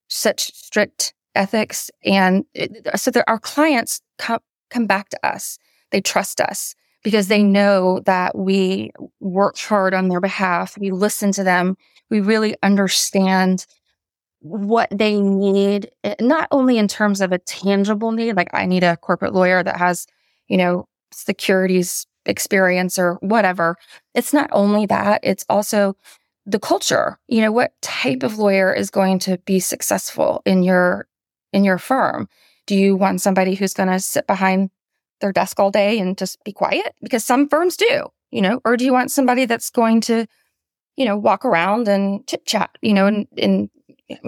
such 0.08 0.54
strict 0.56 1.14
ethics, 1.36 1.92
and 2.04 2.46
it, 2.54 2.88
so 2.96 3.12
that 3.12 3.26
our 3.28 3.40
clients 3.40 4.02
come 4.18 4.40
come 4.70 4.88
back 4.88 5.10
to 5.10 5.26
us. 5.26 5.60
They 5.92 6.02
trust 6.02 6.42
us 6.42 6.76
because 7.04 7.28
they 7.28 7.44
know 7.44 8.02
that 8.06 8.38
we 8.38 8.92
work 9.20 9.58
hard 9.58 9.94
on 9.94 10.10
their 10.10 10.20
behalf. 10.20 10.78
We 10.78 10.92
listen 10.92 11.32
to 11.34 11.44
them. 11.44 11.78
We 12.10 12.22
really 12.22 12.56
understand 12.64 13.66
what 14.42 14.90
they 14.92 15.20
need, 15.20 15.92
eh, 16.04 16.16
not 16.20 16.48
only 16.52 16.78
in 16.78 16.88
terms 16.88 17.22
of 17.22 17.32
a 17.32 17.40
tangible 17.40 18.12
need, 18.12 18.36
like 18.36 18.50
I 18.54 18.66
need 18.66 18.84
a 18.84 18.98
corporate 18.98 19.34
lawyer 19.34 19.64
that 19.64 19.78
has, 19.78 20.08
you 20.48 20.58
know, 20.58 20.88
securities 21.12 22.06
experience 22.26 22.98
or 22.98 23.16
whatever. 23.22 23.76
It's 24.14 24.34
not 24.34 24.50
only 24.52 24.86
that, 24.88 25.22
it's 25.24 25.46
also 25.50 25.96
the 26.46 26.60
culture. 26.60 27.20
You 27.28 27.42
know, 27.42 27.52
what 27.52 27.74
type 27.82 28.24
of 28.24 28.38
lawyer 28.38 28.74
is 28.74 28.90
going 28.90 29.20
to 29.20 29.38
be 29.40 29.60
successful 29.60 30.42
in 30.46 30.64
your 30.64 31.08
in 31.54 31.64
your 31.64 31.78
firm? 31.78 32.28
Do 32.68 32.76
you 32.76 32.96
want 32.96 33.22
somebody 33.22 33.56
who's 33.56 33.74
going 33.74 33.90
to 33.90 34.00
sit 34.00 34.28
behind 34.28 34.70
their 35.22 35.32
desk 35.32 35.60
all 35.60 35.72
day 35.72 36.00
and 36.00 36.18
just 36.18 36.44
be 36.44 36.54
quiet? 36.54 36.94
Because 37.02 37.26
some 37.26 37.50
firms 37.50 37.76
do, 37.76 38.08
you 38.32 38.42
know, 38.42 38.62
or 38.64 38.78
do 38.78 38.86
you 38.86 38.94
want 38.94 39.12
somebody 39.12 39.46
that's 39.46 39.70
going 39.70 40.02
to, 40.02 40.28
you 40.96 41.06
know, 41.06 41.18
walk 41.18 41.46
around 41.46 41.88
and 41.88 42.26
chit 42.28 42.46
chat, 42.46 42.70
you 42.82 42.94
know, 42.94 43.08
and, 43.08 43.28
and 43.38 43.70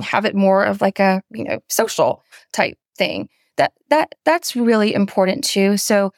have 0.01 0.25
it 0.25 0.35
more 0.35 0.63
of 0.63 0.81
like 0.81 1.00
a, 1.00 1.21
you 1.31 1.43
know, 1.43 1.59
social 1.69 2.23
type 2.53 2.77
thing. 2.97 3.29
That 3.57 3.73
that 3.89 4.15
that's 4.25 4.55
really 4.55 4.93
important 4.93 5.43
too. 5.43 5.77
So 5.77 6.11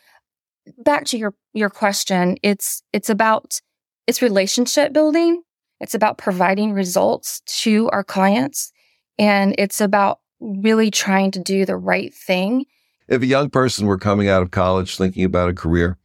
back 0.78 1.06
to 1.06 1.18
your 1.18 1.34
your 1.54 1.70
question, 1.70 2.38
it's 2.44 2.84
it's 2.94 3.10
about 3.10 3.62
it's 4.08 4.22
relationship 4.22 4.94
building. 4.94 5.42
It's 5.80 5.96
about 5.96 6.18
providing 6.18 6.72
results 6.72 7.42
to 7.62 7.90
our 7.90 8.04
clients 8.04 8.72
and 9.20 9.54
it's 9.58 9.82
about 9.82 10.20
really 10.40 10.92
trying 10.92 11.32
to 11.32 11.40
do 11.40 11.66
the 11.66 11.78
right 11.78 12.14
thing. 12.14 12.66
If 13.08 13.22
a 13.22 13.26
young 13.26 13.50
person 13.50 13.86
were 13.86 13.98
coming 13.98 14.28
out 14.28 14.42
of 14.42 14.52
college 14.52 14.98
thinking 14.98 15.26
about 15.26 15.50
a 15.50 15.54
career, 15.54 15.98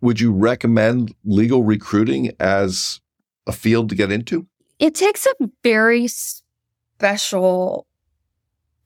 would 0.00 0.20
you 0.20 0.32
recommend 0.32 1.14
legal 1.24 1.62
recruiting 1.62 2.32
as 2.40 3.00
a 3.46 3.52
field 3.52 3.88
to 3.90 3.94
get 3.94 4.10
into? 4.10 4.46
It 4.78 4.94
takes 4.94 5.26
a 5.26 5.48
very 5.62 6.08
special 6.98 7.86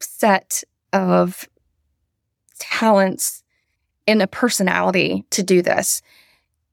set 0.01 0.65
of 0.93 1.49
talents 2.59 3.43
and 4.07 4.21
a 4.21 4.27
personality 4.27 5.25
to 5.31 5.43
do 5.43 5.63
this. 5.63 6.03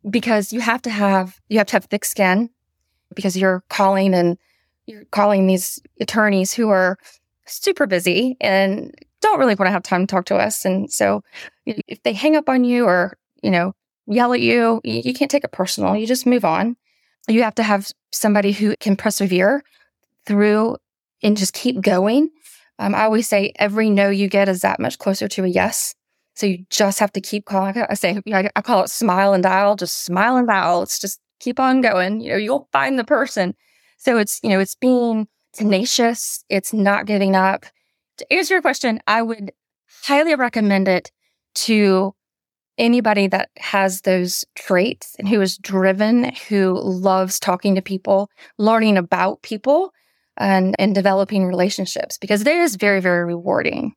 Because 0.09 0.51
you 0.51 0.61
have 0.61 0.81
to 0.83 0.89
have 0.89 1.39
you 1.49 1.57
have 1.57 1.67
to 1.67 1.73
have 1.73 1.85
thick 1.85 2.05
skin 2.05 2.49
because 3.15 3.37
you're 3.37 3.63
calling 3.69 4.13
and 4.13 4.37
you're 4.85 5.05
calling 5.05 5.47
these 5.47 5.79
attorneys 5.99 6.53
who 6.53 6.69
are 6.69 6.97
super 7.45 7.85
busy 7.85 8.37
and 8.39 8.95
don't 9.21 9.39
really 9.39 9.55
want 9.55 9.67
to 9.67 9.71
have 9.71 9.83
time 9.83 10.07
to 10.07 10.11
talk 10.11 10.25
to 10.25 10.35
us. 10.35 10.65
And 10.65 10.91
so 10.91 11.23
if 11.65 12.01
they 12.03 12.13
hang 12.13 12.35
up 12.35 12.47
on 12.49 12.63
you 12.63 12.85
or 12.85 13.17
you 13.43 13.51
know 13.51 13.73
yell 14.07 14.33
at 14.33 14.39
you 14.39 14.79
you 14.83 15.13
can't 15.13 15.29
take 15.29 15.43
it 15.43 15.51
personal. 15.51 15.95
You 15.95 16.07
just 16.07 16.25
move 16.25 16.45
on. 16.45 16.77
You 17.27 17.43
have 17.43 17.55
to 17.55 17.63
have 17.63 17.91
somebody 18.11 18.53
who 18.53 18.75
can 18.79 18.95
persevere 18.95 19.61
through 20.25 20.77
and 21.23 21.37
just 21.37 21.53
keep 21.53 21.81
going. 21.81 22.29
Um, 22.79 22.93
I 22.93 23.03
always 23.03 23.27
say 23.27 23.53
every 23.57 23.89
no 23.89 24.09
you 24.09 24.27
get 24.27 24.49
is 24.49 24.61
that 24.61 24.79
much 24.79 24.99
closer 24.99 25.27
to 25.27 25.43
a 25.43 25.47
yes. 25.47 25.95
So 26.35 26.45
you 26.45 26.65
just 26.69 26.99
have 26.99 27.11
to 27.13 27.21
keep 27.21 27.45
calling. 27.45 27.75
I 27.89 27.95
say, 27.95 28.21
I 28.31 28.61
call 28.61 28.83
it 28.83 28.89
smile 28.89 29.33
and 29.33 29.41
dial, 29.41 29.75
just 29.75 30.05
smile 30.05 30.37
and 30.37 30.47
dial. 30.47 30.83
It's 30.83 30.99
just 30.99 31.19
keep 31.39 31.59
on 31.59 31.81
going. 31.81 32.21
You 32.21 32.31
know, 32.31 32.37
you'll 32.37 32.69
find 32.71 32.99
the 32.99 33.03
person. 33.03 33.55
So 33.97 34.17
it's, 34.19 34.39
you 34.43 34.49
know, 34.49 34.59
it's 34.59 34.75
being 34.75 35.27
tenacious. 35.53 36.43
It's 36.49 36.73
not 36.73 37.07
giving 37.07 37.35
up. 37.35 37.65
To 38.17 38.33
answer 38.33 38.53
your 38.53 38.61
question, 38.61 38.99
I 39.07 39.23
would 39.23 39.51
highly 40.03 40.35
recommend 40.35 40.87
it 40.87 41.11
to 41.55 42.13
anybody 42.77 43.27
that 43.27 43.49
has 43.57 44.01
those 44.01 44.45
traits 44.55 45.15
and 45.17 45.27
who 45.27 45.41
is 45.41 45.57
driven, 45.57 46.31
who 46.47 46.79
loves 46.79 47.39
talking 47.39 47.73
to 47.73 47.81
people, 47.81 48.29
learning 48.59 48.97
about 48.97 49.41
people, 49.41 49.91
and, 50.37 50.75
and 50.79 50.95
developing 50.95 51.45
relationships 51.45 52.17
because 52.17 52.41
it 52.41 52.47
is 52.47 52.75
very, 52.75 53.01
very 53.01 53.25
rewarding. 53.25 53.93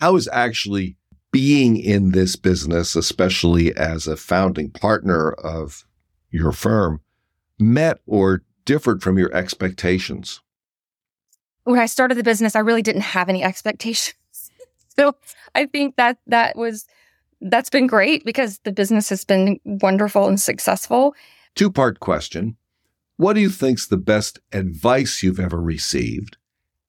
How 0.00 0.16
is 0.16 0.28
actually 0.32 0.96
being 1.30 1.76
in 1.76 2.10
this 2.10 2.36
business, 2.36 2.94
especially 2.94 3.74
as 3.76 4.06
a 4.06 4.16
founding 4.16 4.70
partner 4.70 5.32
of 5.32 5.84
your 6.30 6.52
firm, 6.52 7.00
met 7.58 7.98
or 8.06 8.42
differed 8.64 9.02
from 9.02 9.18
your 9.18 9.34
expectations? 9.34 10.40
When 11.64 11.78
I 11.78 11.86
started 11.86 12.16
the 12.16 12.24
business, 12.24 12.56
I 12.56 12.60
really 12.60 12.82
didn't 12.82 13.02
have 13.02 13.28
any 13.28 13.42
expectations. 13.42 14.14
so 14.96 15.14
I 15.54 15.66
think 15.66 15.96
that 15.96 16.18
that 16.26 16.56
was 16.56 16.86
that's 17.40 17.70
been 17.70 17.86
great 17.86 18.24
because 18.24 18.58
the 18.64 18.72
business 18.72 19.08
has 19.08 19.24
been 19.24 19.58
wonderful 19.64 20.28
and 20.28 20.40
successful. 20.40 21.14
Two 21.54 21.70
part 21.70 22.00
question. 22.00 22.56
What 23.16 23.34
do 23.34 23.40
you 23.40 23.50
think's 23.50 23.86
the 23.86 23.96
best 23.96 24.40
advice 24.52 25.22
you've 25.22 25.40
ever 25.40 25.60
received? 25.60 26.36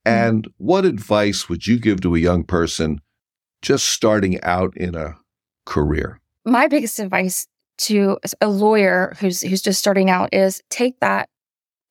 And 0.06 0.48
what 0.58 0.86
advice 0.86 1.48
would 1.48 1.68
you 1.68 1.80
give 1.80 2.02
to 2.02 2.16
a 2.16 2.20
young 2.20 2.44
person 2.44 3.00
just 3.62 3.88
starting 3.88 4.42
out 4.44 4.76
in 4.76 4.96
a 4.96 5.16
career? 5.66 6.20
My 6.46 6.68
biggest 6.68 7.00
advice 7.00 7.48
to 7.80 8.18
a 8.42 8.48
lawyer 8.48 9.16
who's 9.20 9.42
who's 9.42 9.62
just 9.62 9.80
starting 9.80 10.10
out 10.10 10.30
is 10.34 10.62
take 10.70 11.00
that 11.00 11.30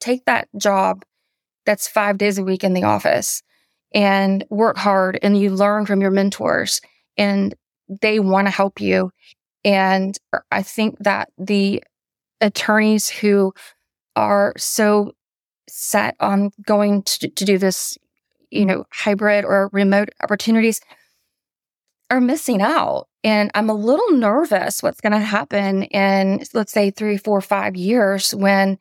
take 0.00 0.24
that 0.26 0.48
job 0.56 1.04
that's 1.66 1.88
5 1.88 2.18
days 2.18 2.38
a 2.38 2.44
week 2.44 2.64
in 2.64 2.72
the 2.72 2.84
office 2.84 3.42
and 3.94 4.44
work 4.48 4.76
hard 4.76 5.18
and 5.22 5.38
you 5.38 5.50
learn 5.50 5.86
from 5.86 6.00
your 6.00 6.10
mentors 6.10 6.80
and 7.16 7.54
they 8.00 8.20
want 8.20 8.46
to 8.46 8.50
help 8.50 8.80
you 8.80 9.10
and 9.64 10.16
I 10.50 10.62
think 10.62 10.98
that 11.00 11.30
the 11.36 11.82
attorneys 12.40 13.08
who 13.08 13.52
are 14.16 14.54
so 14.56 15.12
set 15.68 16.16
on 16.20 16.50
going 16.66 17.02
to, 17.02 17.28
to 17.28 17.44
do 17.44 17.58
this, 17.58 17.96
you 18.50 18.66
know, 18.66 18.84
hybrid 18.90 19.44
or 19.44 19.70
remote 19.72 20.10
opportunities 20.22 20.80
are 22.10 22.20
missing 22.20 22.60
out. 22.60 23.08
And 23.24 23.50
I'm 23.54 23.70
a 23.70 23.74
little 23.74 24.12
nervous 24.12 24.82
what's 24.82 25.00
going 25.00 25.12
to 25.12 25.18
happen 25.18 25.84
in, 25.84 26.42
let's 26.52 26.72
say, 26.72 26.90
three, 26.90 27.16
four, 27.16 27.40
five 27.40 27.76
years 27.76 28.34
when 28.34 28.78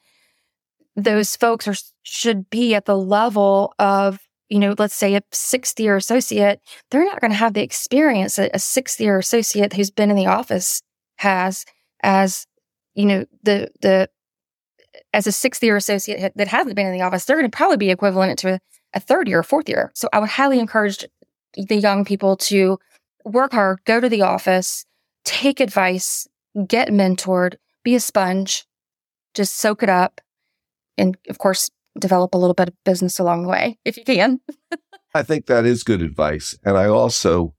those 0.95 1.35
folks 1.35 1.67
are 1.67 1.75
should 2.03 2.50
be 2.50 2.75
at 2.75 2.85
the 2.85 2.97
level 2.97 3.73
of, 3.79 4.19
you 4.50 4.59
know, 4.59 4.75
let's 4.77 4.95
say 4.95 5.15
a 5.15 5.21
sixth 5.31 5.79
year 5.79 5.95
associate. 5.95 6.59
They're 6.89 7.05
not 7.05 7.21
going 7.21 7.31
to 7.31 7.38
have 7.38 7.53
the 7.53 7.61
experience 7.61 8.35
that 8.35 8.51
a 8.53 8.59
sixth 8.59 9.00
year 9.00 9.17
associate 9.17 9.73
who's 9.73 9.91
been 9.91 10.09
in 10.09 10.17
the 10.17 10.25
office 10.25 10.81
has 11.17 11.65
as, 12.03 12.47
you 12.95 13.05
know, 13.05 13.25
the 13.43 13.69
the 13.81 14.09
as 15.13 15.27
a 15.27 15.31
sixth 15.31 15.63
year 15.63 15.75
associate 15.75 16.33
that 16.36 16.48
hasn't 16.48 16.75
been 16.75 16.88
in 16.88 16.93
the 16.93 17.01
office, 17.01 17.25
they're 17.25 17.38
going 17.38 17.50
to 17.50 17.55
probably 17.55 17.77
be 17.77 17.91
equivalent 17.91 18.39
to 18.39 18.60
a 18.93 19.00
third 19.00 19.27
year 19.27 19.39
or 19.39 19.43
fourth 19.43 19.69
year. 19.69 19.91
So 19.95 20.10
I 20.13 20.19
would 20.19 20.29
highly 20.29 20.60
encourage 20.60 21.05
the 21.55 21.75
young 21.75 22.05
people 22.05 22.38
to 22.38 22.79
work 23.25 23.53
hard, 23.53 23.79
go 23.86 24.00
to 24.00 24.10
the 24.10 24.21
office, 24.21 24.86
take 25.24 25.60
advice, 25.60 26.27
get 26.67 26.89
mentored, 26.89 27.55
be 27.83 27.95
a 27.95 28.00
sponge, 28.00 28.65
just 29.33 29.57
soak 29.57 29.83
it 29.83 29.89
up, 29.89 30.21
and 30.98 31.17
of 31.29 31.38
course, 31.38 31.69
develop 32.00 32.33
a 32.33 32.38
little 32.38 32.53
bit 32.53 32.69
of 32.69 32.83
business 32.83 33.19
along 33.19 33.43
the 33.43 33.50
way 33.50 33.77
if 33.86 33.98
you 33.98 34.03
can. 34.03 34.39
I 35.13 35.24
think 35.24 35.48
that 35.48 35.65
is 35.65 35.83
good 35.83 36.01
advice. 36.01 36.57
And 36.63 36.77
I 36.77 36.86
also 36.86 37.53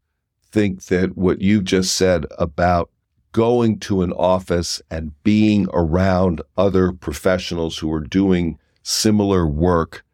think 0.51 0.85
that 0.87 1.17
what 1.17 1.41
you 1.41 1.63
just 1.63 1.97
said 1.97 2.27
about 2.39 2.91
going 3.33 3.79
to 3.81 4.03
an 4.03 4.13
office 4.13 4.81
and 4.91 5.13
being 5.23 5.67
around 5.73 6.43
other 6.57 6.93
professionals 6.93 7.79
who 7.79 7.93
are 7.93 8.01
doing 8.01 8.59
similar 8.83 9.47
work 9.47 10.05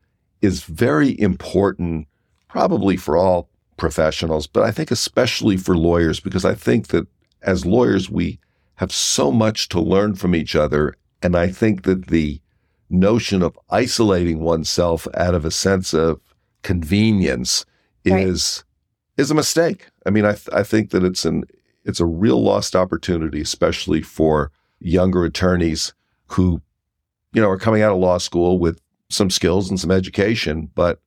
is 0.41 0.63
very 0.63 1.21
important, 1.21 2.07
probably 2.49 2.97
for 2.97 3.17
all 3.17 3.49
professionals, 3.77 4.47
but 4.47 4.63
I 4.63 4.71
think 4.71 4.91
especially 4.91 5.57
for 5.57 5.77
lawyers, 5.77 6.21
because 6.21 6.45
I 6.45 6.55
think 6.55 6.89
that 6.89 7.07
as 7.43 7.65
lawyers, 7.65 8.11
we 8.11 8.39
have 8.77 8.93
so 8.93 9.33
much 9.33 9.69
to 9.71 9.81
learn 9.81 10.15
from 10.15 10.35
each 10.35 10.55
other. 10.55 10.95
And 11.23 11.37
I 11.37 11.49
think 11.49 11.83
that 11.83 12.09
the 12.09 12.41
notion 12.91 13.43
of 13.43 13.59
isolating 13.71 14.41
oneself 14.41 15.07
out 15.15 15.35
of 15.35 15.45
a 15.45 15.51
sense 15.51 15.93
of 15.93 16.21
convenience 16.63 17.65
right. 18.07 18.27
is 18.27 18.65
is 19.17 19.31
a 19.31 19.35
mistake. 19.35 19.89
I 20.07 20.11
mean, 20.11 20.25
I 20.25 20.33
th- 20.33 20.49
I 20.53 20.63
think 20.63 20.91
that 20.91 21.05
it's 21.05 21.25
an 21.25 21.45
it's 21.89 22.01
a 22.01 22.07
real 22.07 22.43
lost 22.43 22.77
opportunity, 22.77 23.41
especially 23.41 24.03
for 24.03 24.53
younger 24.79 25.25
attorneys 25.25 25.95
who, 26.27 26.61
you 27.33 27.41
know, 27.41 27.49
are 27.49 27.59
coming 27.59 27.81
out 27.81 27.93
of 27.93 27.99
law 27.99 28.19
school 28.19 28.59
with 28.59 28.79
some 29.09 29.31
skills 29.31 29.71
and 29.71 29.81
some 29.81 29.91
education, 29.91 30.71
but 30.75 31.01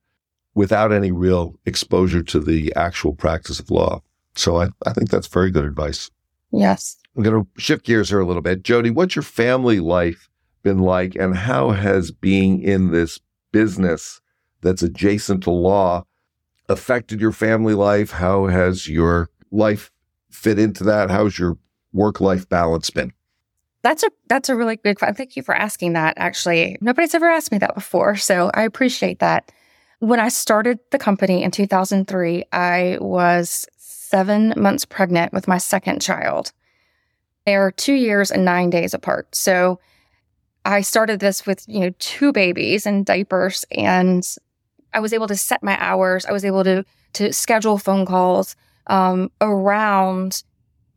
without 0.55 0.91
any 0.91 1.11
real 1.11 1.55
exposure 1.67 2.23
to 2.23 2.39
the 2.39 2.73
actual 2.75 3.13
practice 3.13 3.59
of 3.59 3.69
law. 3.69 4.01
So 4.35 4.59
I, 4.59 4.69
I 4.85 4.91
think 4.91 5.11
that's 5.11 5.27
very 5.27 5.51
good 5.51 5.65
advice. 5.65 6.09
Yes. 6.51 6.97
I'm 7.15 7.21
going 7.21 7.45
to 7.45 7.61
shift 7.61 7.85
gears 7.85 8.09
here 8.09 8.19
a 8.19 8.25
little 8.25 8.41
bit. 8.41 8.63
Jodie, 8.63 8.93
what's 8.93 9.15
your 9.15 9.23
family 9.23 9.79
life 9.79 10.29
been 10.63 10.79
like 10.79 11.15
and 11.15 11.37
how 11.37 11.71
has 11.71 12.09
being 12.11 12.59
in 12.61 12.91
this 12.91 13.19
business 13.51 14.19
that's 14.61 14.81
adjacent 14.81 15.43
to 15.43 15.51
law 15.51 16.05
affected 16.67 17.21
your 17.21 17.31
family 17.31 17.75
life? 17.75 18.11
How 18.11 18.47
has 18.47 18.87
your 18.87 19.29
life 19.51 19.91
fit 20.31 20.57
into 20.57 20.83
that? 20.85 21.11
How's 21.11 21.37
your 21.37 21.57
work 21.93 22.21
life 22.21 22.47
balance 22.49 22.89
been? 22.89 23.13
That's 23.83 24.03
a 24.03 24.09
that's 24.27 24.49
a 24.49 24.55
really 24.55 24.75
good 24.75 24.97
question. 24.97 25.15
Thank 25.15 25.35
you 25.35 25.43
for 25.43 25.55
asking 25.55 25.93
that. 25.93 26.13
Actually, 26.17 26.77
nobody's 26.81 27.15
ever 27.15 27.29
asked 27.29 27.51
me 27.51 27.57
that 27.59 27.75
before, 27.75 28.15
so 28.15 28.51
I 28.53 28.63
appreciate 28.63 29.19
that. 29.19 29.51
When 29.99 30.19
I 30.19 30.29
started 30.29 30.79
the 30.91 30.97
company 30.97 31.43
in 31.43 31.51
2003, 31.51 32.43
I 32.51 32.97
was 32.99 33.67
7 33.77 34.53
months 34.57 34.85
pregnant 34.85 35.31
with 35.33 35.47
my 35.47 35.57
second 35.57 36.01
child. 36.01 36.51
They 37.45 37.55
are 37.55 37.71
2 37.71 37.93
years 37.93 38.31
and 38.31 38.45
9 38.45 38.69
days 38.69 38.93
apart. 38.93 39.35
So 39.35 39.79
I 40.63 40.81
started 40.81 41.19
this 41.19 41.45
with, 41.45 41.63
you 41.67 41.79
know, 41.79 41.91
two 41.97 42.31
babies 42.31 42.85
and 42.85 43.05
diapers 43.05 43.65
and 43.71 44.23
I 44.93 44.99
was 44.99 45.13
able 45.13 45.27
to 45.27 45.35
set 45.35 45.63
my 45.63 45.77
hours. 45.79 46.25
I 46.25 46.31
was 46.31 46.45
able 46.45 46.63
to 46.63 46.83
to 47.13 47.33
schedule 47.33 47.77
phone 47.77 48.05
calls 48.05 48.55
um, 48.87 49.31
around 49.41 50.43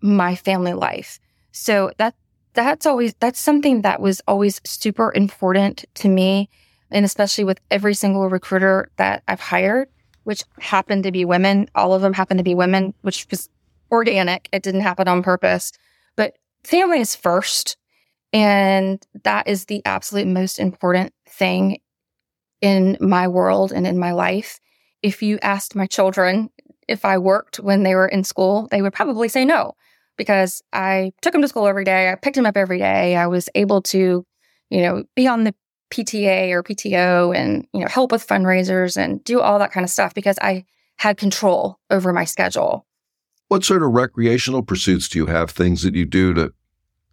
my 0.00 0.34
family 0.34 0.74
life. 0.74 1.18
So 1.52 1.92
that 1.98 2.14
that's 2.54 2.86
always 2.86 3.14
that's 3.14 3.40
something 3.40 3.82
that 3.82 4.00
was 4.00 4.20
always 4.26 4.60
super 4.64 5.12
important 5.14 5.84
to 5.94 6.08
me 6.08 6.48
and 6.90 7.04
especially 7.04 7.44
with 7.44 7.60
every 7.70 7.94
single 7.94 8.28
recruiter 8.28 8.90
that 8.96 9.22
I've 9.28 9.40
hired 9.40 9.88
which 10.24 10.42
happened 10.58 11.04
to 11.04 11.12
be 11.12 11.26
women. 11.26 11.68
All 11.74 11.92
of 11.92 12.00
them 12.00 12.14
happened 12.14 12.38
to 12.38 12.44
be 12.44 12.54
women 12.54 12.94
which 13.02 13.26
was 13.30 13.48
organic. 13.90 14.48
It 14.52 14.62
didn't 14.62 14.80
happen 14.80 15.06
on 15.06 15.22
purpose. 15.22 15.72
But 16.16 16.38
family 16.64 17.00
is 17.00 17.14
first 17.14 17.76
and 18.32 19.04
that 19.22 19.46
is 19.46 19.66
the 19.66 19.82
absolute 19.84 20.26
most 20.26 20.58
important 20.58 21.12
thing 21.28 21.78
in 22.60 22.96
my 23.00 23.28
world 23.28 23.72
and 23.72 23.86
in 23.86 23.98
my 23.98 24.12
life. 24.12 24.58
If 25.02 25.22
you 25.22 25.38
asked 25.42 25.76
my 25.76 25.86
children 25.86 26.50
if 26.88 27.04
I 27.04 27.18
worked 27.18 27.56
when 27.60 27.82
they 27.82 27.94
were 27.94 28.08
in 28.08 28.24
school 28.24 28.68
they 28.70 28.82
would 28.82 28.92
probably 28.92 29.28
say 29.28 29.44
no 29.44 29.74
because 30.16 30.62
I 30.72 31.12
took 31.22 31.34
him 31.34 31.42
to 31.42 31.48
school 31.48 31.66
every 31.66 31.84
day. 31.84 32.10
I 32.10 32.14
picked 32.14 32.36
him 32.36 32.46
up 32.46 32.56
every 32.56 32.78
day. 32.78 33.16
I 33.16 33.26
was 33.26 33.48
able 33.54 33.82
to, 33.82 34.24
you 34.70 34.82
know, 34.82 35.04
be 35.14 35.26
on 35.26 35.44
the 35.44 35.54
PTA 35.90 36.50
or 36.50 36.62
PTO 36.62 37.36
and, 37.36 37.66
you 37.72 37.80
know, 37.80 37.88
help 37.88 38.12
with 38.12 38.26
fundraisers 38.26 38.96
and 38.96 39.22
do 39.24 39.40
all 39.40 39.58
that 39.58 39.72
kind 39.72 39.84
of 39.84 39.90
stuff 39.90 40.14
because 40.14 40.38
I 40.40 40.64
had 40.96 41.16
control 41.16 41.78
over 41.90 42.12
my 42.12 42.24
schedule. 42.24 42.86
What 43.48 43.64
sort 43.64 43.82
of 43.82 43.92
recreational 43.92 44.62
pursuits 44.62 45.08
do 45.08 45.18
you 45.18 45.26
have? 45.26 45.50
Things 45.50 45.82
that 45.82 45.94
you 45.94 46.04
do 46.04 46.34
to 46.34 46.52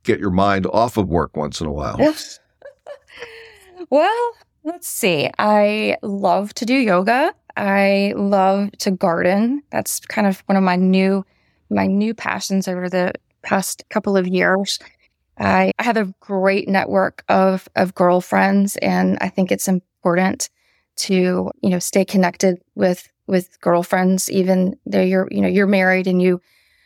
get 0.04 0.20
your 0.20 0.32
mind 0.32 0.66
off 0.68 0.98
of 0.98 1.08
work 1.08 1.36
once 1.36 1.62
in 1.62 1.68
a 1.68 1.72
while? 1.72 1.98
Yes. 2.00 2.40
Well, 3.90 4.32
let's 4.64 4.88
see. 4.88 5.30
I 5.38 5.98
love 6.02 6.54
to 6.54 6.66
do 6.66 6.76
yoga. 6.76 7.34
I 7.58 8.14
love 8.16 8.72
to 8.80 8.92
garden. 8.92 9.64
That's 9.72 10.00
kind 10.00 10.28
of 10.28 10.40
one 10.46 10.58
of 10.58 10.64
my 10.64 10.76
new 10.76 11.26
my 11.70 11.88
new 11.88 12.14
passions 12.14 12.68
over 12.68 12.90
the 12.90 13.14
past 13.44 13.84
couple 13.90 14.18
of 14.18 14.28
years. 14.28 14.78
I, 15.38 15.72
I 15.80 15.84
have 15.84 15.98
a 15.98 16.14
great 16.20 16.68
network 16.68 17.24
of 17.30 17.68
of 17.76 17.96
girlfriends, 17.96 18.76
and 18.78 19.18
I 19.22 19.30
think 19.30 19.52
it's 19.52 19.68
important 19.68 20.50
to 20.98 21.52
you 21.62 21.70
know 21.70 21.80
stay 21.80 22.06
connected 22.06 22.62
with 22.76 23.08
with 23.28 23.60
girlfriends, 23.62 24.30
even 24.30 24.78
though 24.86 25.02
you're 25.02 25.28
you 25.32 25.42
know 25.42 25.48
you're 25.48 25.68
married 25.68 26.08
and 26.08 26.22
you 26.22 26.42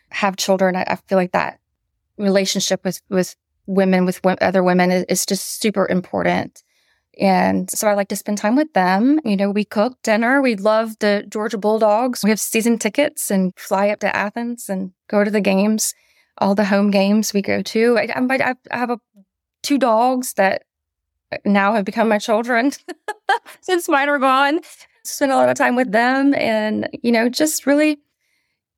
have 0.09 0.37
children. 0.37 0.75
I, 0.75 0.83
I 0.87 0.95
feel 0.95 1.17
like 1.17 1.31
that 1.31 1.59
relationship 2.17 2.83
with 2.83 3.01
with 3.09 3.35
women 3.67 4.05
with 4.05 4.21
other 4.25 4.63
women 4.63 4.91
is, 4.91 5.05
is 5.09 5.25
just 5.25 5.59
super 5.61 5.87
important. 5.87 6.63
And 7.19 7.69
so 7.71 7.87
I 7.87 7.93
like 7.93 8.09
to 8.09 8.15
spend 8.15 8.37
time 8.37 8.55
with 8.55 8.73
them. 8.73 9.19
You 9.23 9.37
know, 9.37 9.49
we 9.49 9.63
cook 9.63 9.97
dinner. 10.03 10.41
We 10.41 10.55
love 10.55 10.99
the 10.99 11.25
Georgia 11.29 11.57
Bulldogs. 11.57 12.23
We 12.23 12.29
have 12.29 12.39
season 12.39 12.77
tickets 12.77 13.31
and 13.31 13.53
fly 13.57 13.89
up 13.89 13.99
to 13.99 14.15
Athens 14.15 14.69
and 14.69 14.91
go 15.09 15.23
to 15.23 15.31
the 15.31 15.41
games, 15.41 15.93
all 16.37 16.55
the 16.55 16.65
home 16.65 16.91
games 16.91 17.33
we 17.33 17.41
go 17.41 17.61
to. 17.61 17.97
I, 17.97 18.09
I, 18.13 18.55
I 18.71 18.77
have 18.77 18.89
a, 18.89 18.99
two 19.63 19.77
dogs 19.77 20.33
that 20.33 20.63
now 21.45 21.73
have 21.73 21.85
become 21.85 22.09
my 22.09 22.19
children 22.19 22.71
since 23.61 23.87
mine 23.87 24.09
are 24.09 24.19
gone. 24.19 24.59
Spend 25.03 25.31
a 25.31 25.35
lot 25.35 25.49
of 25.49 25.55
time 25.55 25.75
with 25.75 25.91
them 25.91 26.33
and, 26.33 26.89
you 27.01 27.11
know, 27.11 27.29
just 27.29 27.65
really, 27.65 27.99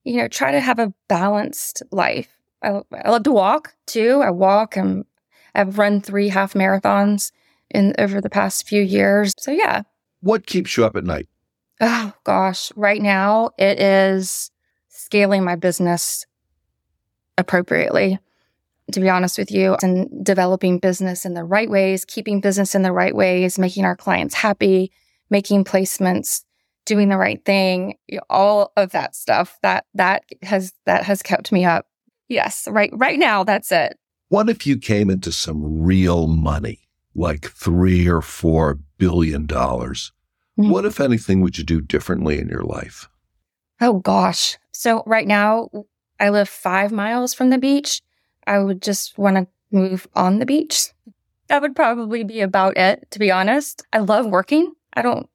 you 0.03 0.17
know, 0.17 0.27
try 0.27 0.51
to 0.51 0.59
have 0.59 0.79
a 0.79 0.93
balanced 1.07 1.81
life. 1.91 2.29
I, 2.61 2.81
I 2.93 3.09
love 3.09 3.23
to 3.23 3.31
walk 3.31 3.73
too. 3.87 4.21
I 4.23 4.29
walk 4.29 4.75
and 4.75 5.05
I've 5.55 5.77
run 5.77 6.01
three 6.01 6.29
half 6.29 6.53
marathons 6.53 7.31
in 7.71 7.93
over 7.97 8.21
the 8.21 8.29
past 8.29 8.67
few 8.67 8.81
years. 8.81 9.33
So 9.39 9.51
yeah. 9.51 9.83
What 10.21 10.45
keeps 10.45 10.75
you 10.77 10.85
up 10.85 10.95
at 10.95 11.03
night? 11.03 11.27
Oh 11.79 12.13
gosh, 12.23 12.71
right 12.75 13.01
now 13.01 13.51
it 13.57 13.79
is 13.79 14.51
scaling 14.89 15.43
my 15.43 15.55
business 15.55 16.25
appropriately. 17.37 18.19
To 18.93 19.01
be 19.01 19.09
honest 19.09 19.37
with 19.37 19.51
you, 19.51 19.75
and 19.83 20.23
developing 20.23 20.79
business 20.79 21.25
in 21.25 21.33
the 21.33 21.43
right 21.43 21.69
ways, 21.69 22.05
keeping 22.05 22.39
business 22.39 22.73
in 22.73 22.83
the 22.83 22.93
right 22.93 23.13
ways, 23.13 23.59
making 23.59 23.83
our 23.83 23.97
clients 23.97 24.33
happy, 24.33 24.93
making 25.29 25.65
placements, 25.65 26.45
doing 26.85 27.09
the 27.09 27.17
right 27.17 27.43
thing, 27.43 27.97
all 28.29 28.71
of 28.77 28.91
that 28.91 29.13
stuff 29.13 29.57
that 29.61 29.85
that 29.93 30.23
has 30.41 30.73
that 30.85 31.03
has 31.03 31.21
kept 31.21 31.51
me 31.51 31.65
up. 31.65 31.85
Yes, 32.29 32.65
right 32.71 32.89
right 32.93 33.19
now 33.19 33.43
that's 33.43 33.73
it. 33.73 33.97
What 34.29 34.49
if 34.49 34.65
you 34.65 34.77
came 34.77 35.09
into 35.09 35.33
some 35.33 35.83
real 35.83 36.27
money? 36.27 36.86
Like 37.17 37.49
three 37.49 38.07
or 38.07 38.21
four 38.21 38.79
billion 38.97 39.45
dollars, 39.45 40.13
mm-hmm. 40.57 40.69
what, 40.69 40.85
if 40.85 41.01
anything, 41.01 41.41
would 41.41 41.57
you 41.57 41.63
do 41.63 41.81
differently 41.81 42.39
in 42.39 42.47
your 42.47 42.63
life? 42.63 43.09
Oh, 43.81 43.99
gosh. 43.99 44.57
So, 44.71 45.03
right 45.05 45.27
now, 45.27 45.69
I 46.19 46.29
live 46.29 46.47
five 46.47 46.91
miles 46.91 47.33
from 47.33 47.49
the 47.49 47.57
beach. 47.57 48.01
I 48.45 48.59
would 48.59 48.81
just 48.81 49.17
want 49.17 49.35
to 49.35 49.47
move 49.71 50.07
on 50.15 50.39
the 50.39 50.45
beach. 50.45 50.93
That 51.47 51.61
would 51.61 51.75
probably 51.75 52.23
be 52.23 52.41
about 52.41 52.77
it, 52.77 53.09
to 53.11 53.19
be 53.19 53.31
honest. 53.31 53.83
I 53.91 53.99
love 53.99 54.27
working. 54.27 54.73
I 54.93 55.01
don't 55.01 55.27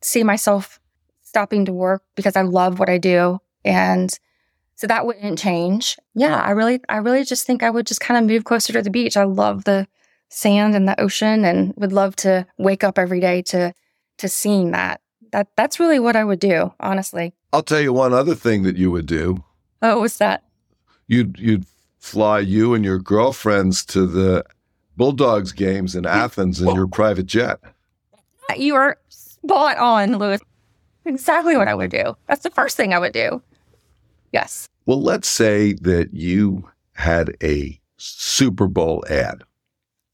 see 0.00 0.22
myself 0.22 0.80
stopping 1.22 1.64
to 1.64 1.72
work 1.72 2.02
because 2.14 2.36
I 2.36 2.42
love 2.42 2.78
what 2.78 2.88
I 2.88 2.98
do. 2.98 3.40
And 3.64 4.16
so 4.74 4.86
that 4.86 5.06
wouldn't 5.06 5.38
change. 5.38 5.96
Yeah, 6.14 6.40
I 6.40 6.50
really, 6.50 6.80
I 6.88 6.96
really 6.96 7.24
just 7.24 7.46
think 7.46 7.62
I 7.62 7.70
would 7.70 7.86
just 7.86 8.00
kind 8.00 8.18
of 8.18 8.28
move 8.28 8.44
closer 8.44 8.72
to 8.74 8.82
the 8.82 8.90
beach. 8.90 9.16
I 9.16 9.24
love 9.24 9.64
the 9.64 9.86
sand 10.32 10.74
and 10.74 10.88
the 10.88 10.98
ocean 11.00 11.44
and 11.44 11.74
would 11.76 11.92
love 11.92 12.16
to 12.16 12.46
wake 12.58 12.82
up 12.82 12.98
every 12.98 13.20
day 13.20 13.42
to 13.42 13.72
to 14.18 14.28
seeing 14.28 14.70
that. 14.72 15.00
That 15.32 15.48
that's 15.56 15.78
really 15.78 15.98
what 15.98 16.16
I 16.16 16.24
would 16.24 16.40
do, 16.40 16.72
honestly. 16.80 17.34
I'll 17.52 17.62
tell 17.62 17.80
you 17.80 17.92
one 17.92 18.12
other 18.12 18.34
thing 18.34 18.62
that 18.62 18.76
you 18.76 18.90
would 18.90 19.06
do. 19.06 19.44
Oh, 19.82 20.00
what's 20.00 20.18
that? 20.18 20.44
You'd 21.06 21.38
you'd 21.38 21.66
fly 21.98 22.40
you 22.40 22.74
and 22.74 22.84
your 22.84 22.98
girlfriends 22.98 23.84
to 23.86 24.06
the 24.06 24.44
Bulldogs 24.96 25.52
games 25.52 25.94
in 25.94 26.06
Athens 26.06 26.60
in 26.60 26.74
your 26.74 26.86
private 26.86 27.26
jet. 27.26 27.58
You 28.56 28.74
are 28.74 28.98
spot 29.08 29.78
on, 29.78 30.18
Louis. 30.18 30.40
Exactly 31.04 31.56
what 31.56 31.68
I 31.68 31.74
would 31.74 31.90
do. 31.90 32.16
That's 32.26 32.42
the 32.42 32.50
first 32.50 32.76
thing 32.76 32.92
I 32.92 32.98
would 32.98 33.12
do. 33.12 33.42
Yes. 34.32 34.68
Well, 34.86 35.00
let's 35.00 35.28
say 35.28 35.74
that 35.74 36.12
you 36.12 36.68
had 36.94 37.36
a 37.42 37.80
Super 37.96 38.66
Bowl 38.66 39.04
ad 39.08 39.42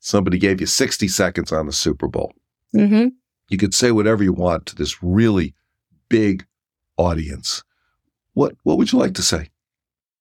somebody 0.01 0.39
gave 0.39 0.61
you 0.61 0.67
60 0.67 1.09
seconds 1.09 1.53
on 1.53 1.67
the 1.67 1.73
Super 1.73 2.09
Bowl. 2.09 2.33
Mm-hmm. 2.75 3.09
You 3.49 3.59
could 3.59 3.75
say 3.75 3.93
whatever 3.93 4.23
you 4.23 4.33
want 4.33 4.67
to 4.67 4.77
this 4.77 5.03
really 5.03 5.55
big 6.09 6.47
audience. 6.97 7.63
What 8.35 8.55
what 8.63 8.79
would 8.79 8.93
you 8.93 8.99
like 8.99 9.15
to 9.15 9.23
say? 9.23 9.51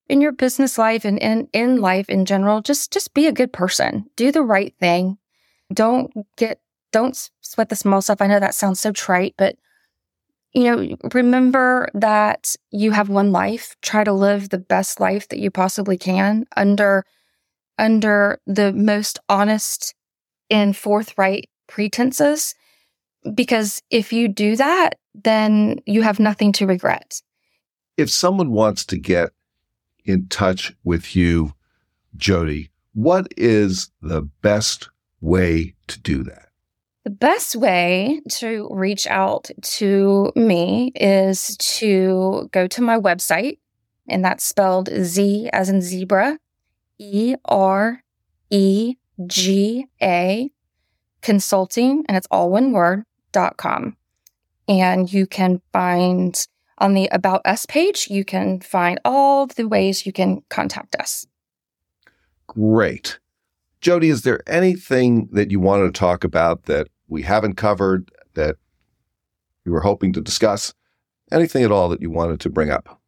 In 0.08 0.22
your 0.22 0.32
business 0.32 0.78
life 0.78 1.04
and 1.04 1.20
in, 1.20 1.50
in 1.52 1.82
life 1.82 2.10
in 2.10 2.26
general, 2.26 2.62
just 2.62 2.92
just 2.92 3.14
be 3.14 3.28
a 3.28 3.34
good 3.34 3.52
person. 3.52 4.06
Do 4.16 4.32
the 4.32 4.42
right 4.42 4.74
thing. 4.80 5.18
Don't 5.74 6.12
get 6.38 6.62
don't 6.92 7.30
sweat 7.42 7.70
the 7.70 7.76
small 7.76 8.02
stuff. 8.02 8.22
I 8.22 8.28
know 8.28 8.40
that 8.40 8.56
sounds 8.56 8.80
so 8.80 8.92
trite, 8.92 9.36
but 9.38 9.58
you 10.54 10.64
know, 10.64 10.98
remember 11.14 11.90
that 11.94 12.56
you 12.72 12.92
have 12.92 13.10
one 13.10 13.32
life. 13.32 13.76
Try 13.82 14.04
to 14.04 14.14
live 14.14 14.50
the 14.50 14.58
best 14.58 15.00
life 15.00 15.28
that 15.28 15.40
you 15.40 15.52
possibly 15.52 15.98
can 15.98 16.46
under 16.56 17.06
under 17.78 18.40
the 18.46 18.74
most 18.74 19.20
honest 19.30 19.96
and 20.50 20.76
forthright 20.76 21.50
pretenses. 21.68 22.56
Because 23.34 23.82
if 23.90 24.14
you 24.14 24.28
do 24.28 24.56
that, 24.56 24.96
then 25.14 25.80
you 25.86 26.02
have 26.02 26.20
nothing 26.20 26.52
to 26.54 26.68
regret. 26.68 27.22
If 27.98 28.10
someone 28.10 28.52
wants 28.52 28.86
to 28.86 28.98
get 28.98 29.32
in 30.06 30.28
touch 30.28 30.74
with 30.84 31.16
you, 31.16 31.54
Jodie, 32.16 32.70
what 32.94 33.28
is 33.36 33.92
the 34.02 34.22
best 34.42 34.90
way 35.20 35.76
to 35.88 36.00
do 36.00 36.24
that? 36.24 36.50
The 37.04 37.10
best 37.12 37.56
way 37.56 38.22
to 38.32 38.68
reach 38.72 39.08
out 39.08 39.50
to 39.62 40.32
me 40.36 40.92
is 40.96 41.56
to 41.58 42.50
go 42.52 42.68
to 42.68 42.82
my 42.82 43.00
website, 43.00 43.60
and 44.10 44.24
that's 44.26 44.44
spelled 44.44 44.90
Z 44.90 45.50
as 45.54 45.70
in 45.70 45.82
zebra, 45.82 46.38
E 47.00 47.36
R 47.46 48.04
E 48.50 48.96
G 49.26 49.88
A 50.02 50.52
consulting, 51.22 52.06
and 52.08 52.16
it's 52.16 52.28
all 52.32 52.50
one 52.50 52.72
word, 52.72 53.04
dot 53.32 53.58
com. 53.58 53.98
And 54.68 55.12
you 55.12 55.28
can 55.28 55.62
find 55.74 56.48
on 56.78 56.94
the 56.94 57.08
About 57.12 57.42
Us 57.46 57.66
page, 57.66 58.08
you 58.10 58.24
can 58.24 58.62
find 58.62 59.00
all 59.04 59.48
the 59.48 59.68
ways 59.68 60.06
you 60.06 60.14
can 60.14 60.44
contact 60.50 60.96
us. 60.96 61.26
Great. 62.48 63.20
Jodie, 63.82 64.12
is 64.12 64.22
there 64.24 64.42
anything 64.48 65.30
that 65.32 65.52
you 65.52 65.60
wanted 65.60 65.94
to 65.94 66.00
talk 66.00 66.24
about 66.24 66.64
that 66.64 66.88
we 67.08 67.24
haven't 67.24 67.56
covered 67.56 68.12
that 68.34 68.58
you 69.66 69.72
were 69.72 69.82
hoping 69.82 70.14
to 70.14 70.22
discuss? 70.22 70.74
Anything 71.32 71.64
at 71.64 71.72
all 71.72 71.90
that 71.90 72.02
you 72.02 72.10
wanted 72.10 72.40
to 72.42 72.50
bring 72.50 72.70
up? 72.70 73.02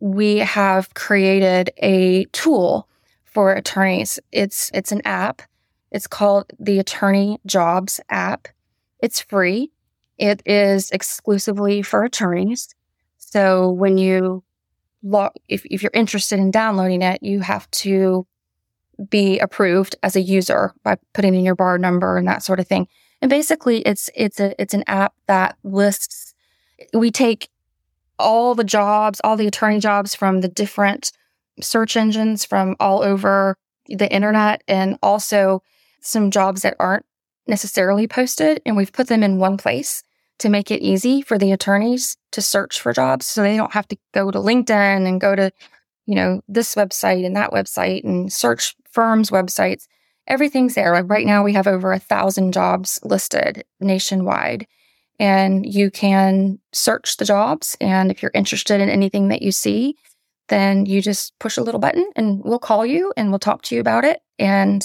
We 0.00 0.38
have 0.38 0.92
created 0.94 1.70
a 1.78 2.24
tool 2.26 2.88
for 3.34 3.52
attorneys. 3.52 4.18
It's 4.32 4.70
it's 4.72 4.92
an 4.92 5.02
app. 5.04 5.42
It's 5.90 6.06
called 6.06 6.46
the 6.58 6.78
Attorney 6.78 7.38
Jobs 7.46 8.00
app. 8.08 8.48
It's 9.00 9.20
free. 9.20 9.70
It 10.16 10.42
is 10.46 10.90
exclusively 10.90 11.82
for 11.82 12.04
attorneys. 12.04 12.74
So 13.18 13.70
when 13.70 13.98
you 13.98 14.44
log, 15.02 15.32
if, 15.48 15.64
if 15.66 15.82
you're 15.82 15.90
interested 15.92 16.38
in 16.38 16.50
downloading 16.50 17.02
it, 17.02 17.22
you 17.22 17.40
have 17.40 17.70
to 17.72 18.26
be 19.08 19.38
approved 19.40 19.96
as 20.02 20.14
a 20.14 20.20
user 20.20 20.72
by 20.84 20.96
putting 21.12 21.34
in 21.34 21.44
your 21.44 21.56
bar 21.56 21.78
number 21.78 22.16
and 22.16 22.28
that 22.28 22.42
sort 22.42 22.60
of 22.60 22.68
thing. 22.68 22.86
And 23.20 23.28
basically 23.28 23.78
it's 23.78 24.08
it's 24.14 24.38
a 24.38 24.60
it's 24.60 24.74
an 24.74 24.84
app 24.86 25.14
that 25.26 25.56
lists 25.64 26.34
we 26.92 27.10
take 27.10 27.48
all 28.18 28.54
the 28.54 28.64
jobs, 28.64 29.20
all 29.24 29.36
the 29.36 29.46
attorney 29.46 29.80
jobs 29.80 30.14
from 30.14 30.40
the 30.40 30.48
different 30.48 31.12
search 31.60 31.96
engines 31.96 32.44
from 32.44 32.76
all 32.80 33.02
over 33.02 33.56
the 33.88 34.10
internet 34.12 34.62
and 34.66 34.98
also 35.02 35.62
some 36.00 36.30
jobs 36.30 36.62
that 36.62 36.76
aren't 36.78 37.04
necessarily 37.46 38.06
posted 38.06 38.60
and 38.64 38.76
we've 38.76 38.92
put 38.92 39.08
them 39.08 39.22
in 39.22 39.38
one 39.38 39.56
place 39.56 40.02
to 40.38 40.48
make 40.48 40.70
it 40.70 40.82
easy 40.82 41.22
for 41.22 41.38
the 41.38 41.52
attorneys 41.52 42.16
to 42.32 42.40
search 42.40 42.80
for 42.80 42.92
jobs 42.92 43.26
so 43.26 43.42
they 43.42 43.56
don't 43.56 43.74
have 43.74 43.86
to 43.86 43.96
go 44.12 44.30
to 44.30 44.38
LinkedIn 44.38 45.06
and 45.06 45.20
go 45.20 45.34
to 45.36 45.50
you 46.06 46.14
know 46.14 46.40
this 46.48 46.74
website 46.74 47.24
and 47.24 47.36
that 47.36 47.50
website 47.50 48.04
and 48.04 48.32
search 48.32 48.74
firms 48.90 49.30
websites 49.30 49.86
everything's 50.26 50.74
there 50.74 50.92
like 50.92 51.08
right 51.08 51.26
now 51.26 51.44
we 51.44 51.52
have 51.52 51.66
over 51.66 51.92
a 51.92 51.98
thousand 51.98 52.52
jobs 52.52 52.98
listed 53.04 53.64
nationwide 53.80 54.66
and 55.18 55.64
you 55.64 55.90
can 55.90 56.58
search 56.72 57.16
the 57.16 57.24
jobs. 57.24 57.76
And 57.80 58.10
if 58.10 58.22
you're 58.22 58.32
interested 58.34 58.80
in 58.80 58.88
anything 58.88 59.28
that 59.28 59.42
you 59.42 59.52
see, 59.52 59.96
then 60.48 60.86
you 60.86 61.00
just 61.00 61.38
push 61.38 61.56
a 61.56 61.62
little 61.62 61.80
button 61.80 62.08
and 62.16 62.42
we'll 62.44 62.58
call 62.58 62.84
you 62.84 63.12
and 63.16 63.30
we'll 63.30 63.38
talk 63.38 63.62
to 63.62 63.74
you 63.74 63.80
about 63.80 64.04
it. 64.04 64.20
And 64.38 64.82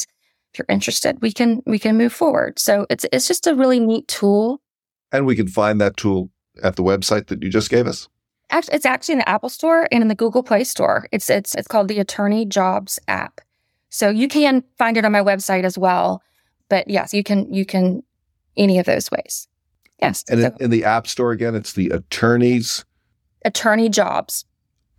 if 0.54 0.60
you're 0.60 0.66
interested, 0.70 1.22
we 1.22 1.32
can 1.32 1.62
we 1.66 1.80
can 1.80 1.98
move 1.98 2.14
forward. 2.14 2.60
So 2.60 2.86
it's 2.90 3.06
it's 3.12 3.28
just 3.28 3.48
a 3.48 3.56
really 3.56 3.80
neat 3.80 4.08
tool. 4.08 4.62
And 5.12 5.26
we 5.26 5.36
can 5.36 5.48
find 5.48 5.82
that 5.82 5.98
tool 5.98 6.30
at 6.64 6.76
the 6.76 6.84
website 6.84 7.28
that 7.28 7.44
you 7.44 7.50
just 7.50 7.70
gave 7.70 7.88
us. 7.88 8.08
Actually, 8.52 8.76
it's 8.76 8.86
actually 8.86 9.14
in 9.14 9.20
the 9.20 9.30
Apple 9.30 9.50
Store 9.50 9.88
and 9.92 10.02
in 10.02 10.08
the 10.08 10.16
Google 10.16 10.44
Play 10.44 10.64
Store. 10.64 11.08
It's 11.12 11.30
it's 11.30 11.56
it's 11.56 11.68
called 11.68 11.88
the 11.88 12.00
Attorney 12.00 12.46
Jobs 12.46 13.00
app. 13.08 13.42
So 13.90 14.10
you 14.10 14.28
can 14.28 14.64
find 14.78 14.98
it 14.98 15.06
on 15.06 15.12
my 15.12 15.22
website 15.22 15.64
as 15.64 15.78
well. 15.78 16.22
But 16.70 16.90
yes, 16.90 17.14
you 17.14 17.24
can 17.24 17.52
you 17.54 17.66
can 17.66 18.04
any 18.58 18.80
of 18.80 18.86
those 18.86 19.12
ways. 19.12 19.48
Yes. 20.02 20.24
And 20.30 20.42
so, 20.42 20.56
in 20.60 20.70
the 20.70 20.86
App 20.86 21.08
Store 21.08 21.32
again, 21.32 21.56
it's 21.56 21.74
the 21.74 21.90
Attorneys 21.90 22.86
Attorney 23.44 23.90
Jobs. 23.90 24.46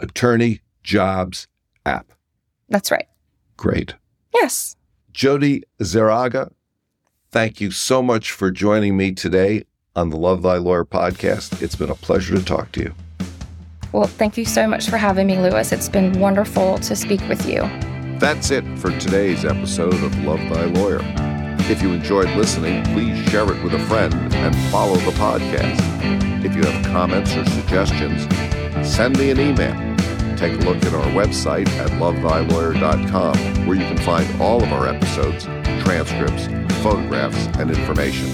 Attorney 0.00 0.60
Jobs 0.82 1.46
app. 1.86 2.12
That's 2.68 2.90
right. 2.90 3.06
Great. 3.56 3.94
Yes. 4.34 4.76
Jodie 5.12 5.62
Zerega, 5.80 6.52
thank 7.30 7.60
you 7.60 7.70
so 7.70 8.02
much 8.02 8.30
for 8.30 8.50
joining 8.50 8.96
me 8.96 9.12
today 9.12 9.64
on 9.96 10.10
the 10.10 10.16
Love 10.16 10.42
Thy 10.42 10.56
Lawyer 10.56 10.84
podcast. 10.84 11.60
It's 11.62 11.74
been 11.74 11.90
a 11.90 11.94
pleasure 11.94 12.36
to 12.36 12.44
talk 12.44 12.72
to 12.72 12.80
you. 12.80 12.94
Well, 13.92 14.06
thank 14.06 14.36
you 14.36 14.44
so 14.44 14.68
much 14.68 14.88
for 14.88 14.96
having 14.96 15.26
me, 15.26 15.36
Louis. 15.38 15.72
It's 15.72 15.88
been 15.88 16.18
wonderful 16.20 16.78
to 16.78 16.94
speak 16.94 17.20
with 17.28 17.46
you. 17.48 17.60
That's 18.18 18.50
it 18.50 18.64
for 18.78 18.96
today's 18.98 19.44
episode 19.44 19.94
of 19.94 20.24
Love 20.24 20.40
Thy 20.48 20.66
Lawyer. 20.66 21.00
If 21.70 21.82
you 21.82 21.92
enjoyed 21.92 22.28
listening, 22.36 22.84
please 22.94 23.18
share 23.30 23.50
it 23.52 23.62
with 23.64 23.74
a 23.74 23.78
friend 23.86 24.14
and 24.34 24.56
follow 24.70 24.96
the 24.96 25.12
podcast. 25.12 25.80
If 26.44 26.54
you 26.54 26.62
have 26.62 26.86
comments 26.86 27.34
or 27.34 27.44
suggestions, 27.46 28.22
send 28.88 29.18
me 29.18 29.30
an 29.30 29.40
email. 29.40 29.89
Take 30.40 30.54
a 30.54 30.64
look 30.64 30.82
at 30.86 30.94
our 30.94 31.04
website 31.08 31.68
at 31.72 31.90
lovethylawyer.com, 32.00 33.66
where 33.66 33.76
you 33.76 33.84
can 33.84 33.98
find 33.98 34.40
all 34.40 34.62
of 34.62 34.72
our 34.72 34.88
episodes, 34.88 35.44
transcripts, 35.84 36.46
photographs, 36.82 37.46
and 37.58 37.70
information. 37.70 38.26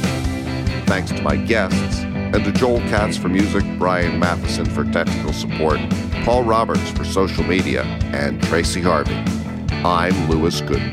Thanks 0.87 1.11
to 1.11 1.21
my 1.23 1.35
guests, 1.35 1.99
and 2.05 2.45
to 2.45 2.53
Joel 2.53 2.79
Katz 2.83 3.17
for 3.17 3.29
music, 3.29 3.65
Bryan 3.77 4.21
Matheson 4.21 4.67
for 4.67 4.85
technical 4.85 5.33
support, 5.33 5.81
Paul 6.23 6.45
Roberts 6.45 6.89
for 6.93 7.05
social 7.05 7.43
media, 7.43 7.83
and 8.13 8.41
Tracy 8.41 8.81
Harvey. 8.81 9.17
I'm 9.85 10.31
Louis 10.31 10.61
Goodman. 10.61 10.93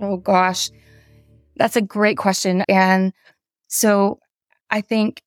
Oh 0.00 0.16
gosh, 0.16 0.70
that's 1.58 1.76
a 1.76 1.82
great 1.82 2.16
question. 2.16 2.64
And 2.68 3.12
so 3.68 4.20
I 4.70 4.80
think 4.80 5.22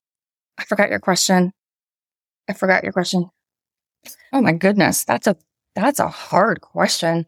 I 0.57 0.63
forgot 0.65 0.89
your 0.89 0.99
question. 0.99 1.53
I 2.49 2.53
forgot 2.53 2.83
your 2.83 2.93
question. 2.93 3.29
Oh 4.33 4.41
my 4.41 4.53
goodness, 4.53 5.03
that's 5.03 5.27
a 5.27 5.35
that's 5.75 5.99
a 5.99 6.07
hard 6.07 6.61
question. 6.61 7.27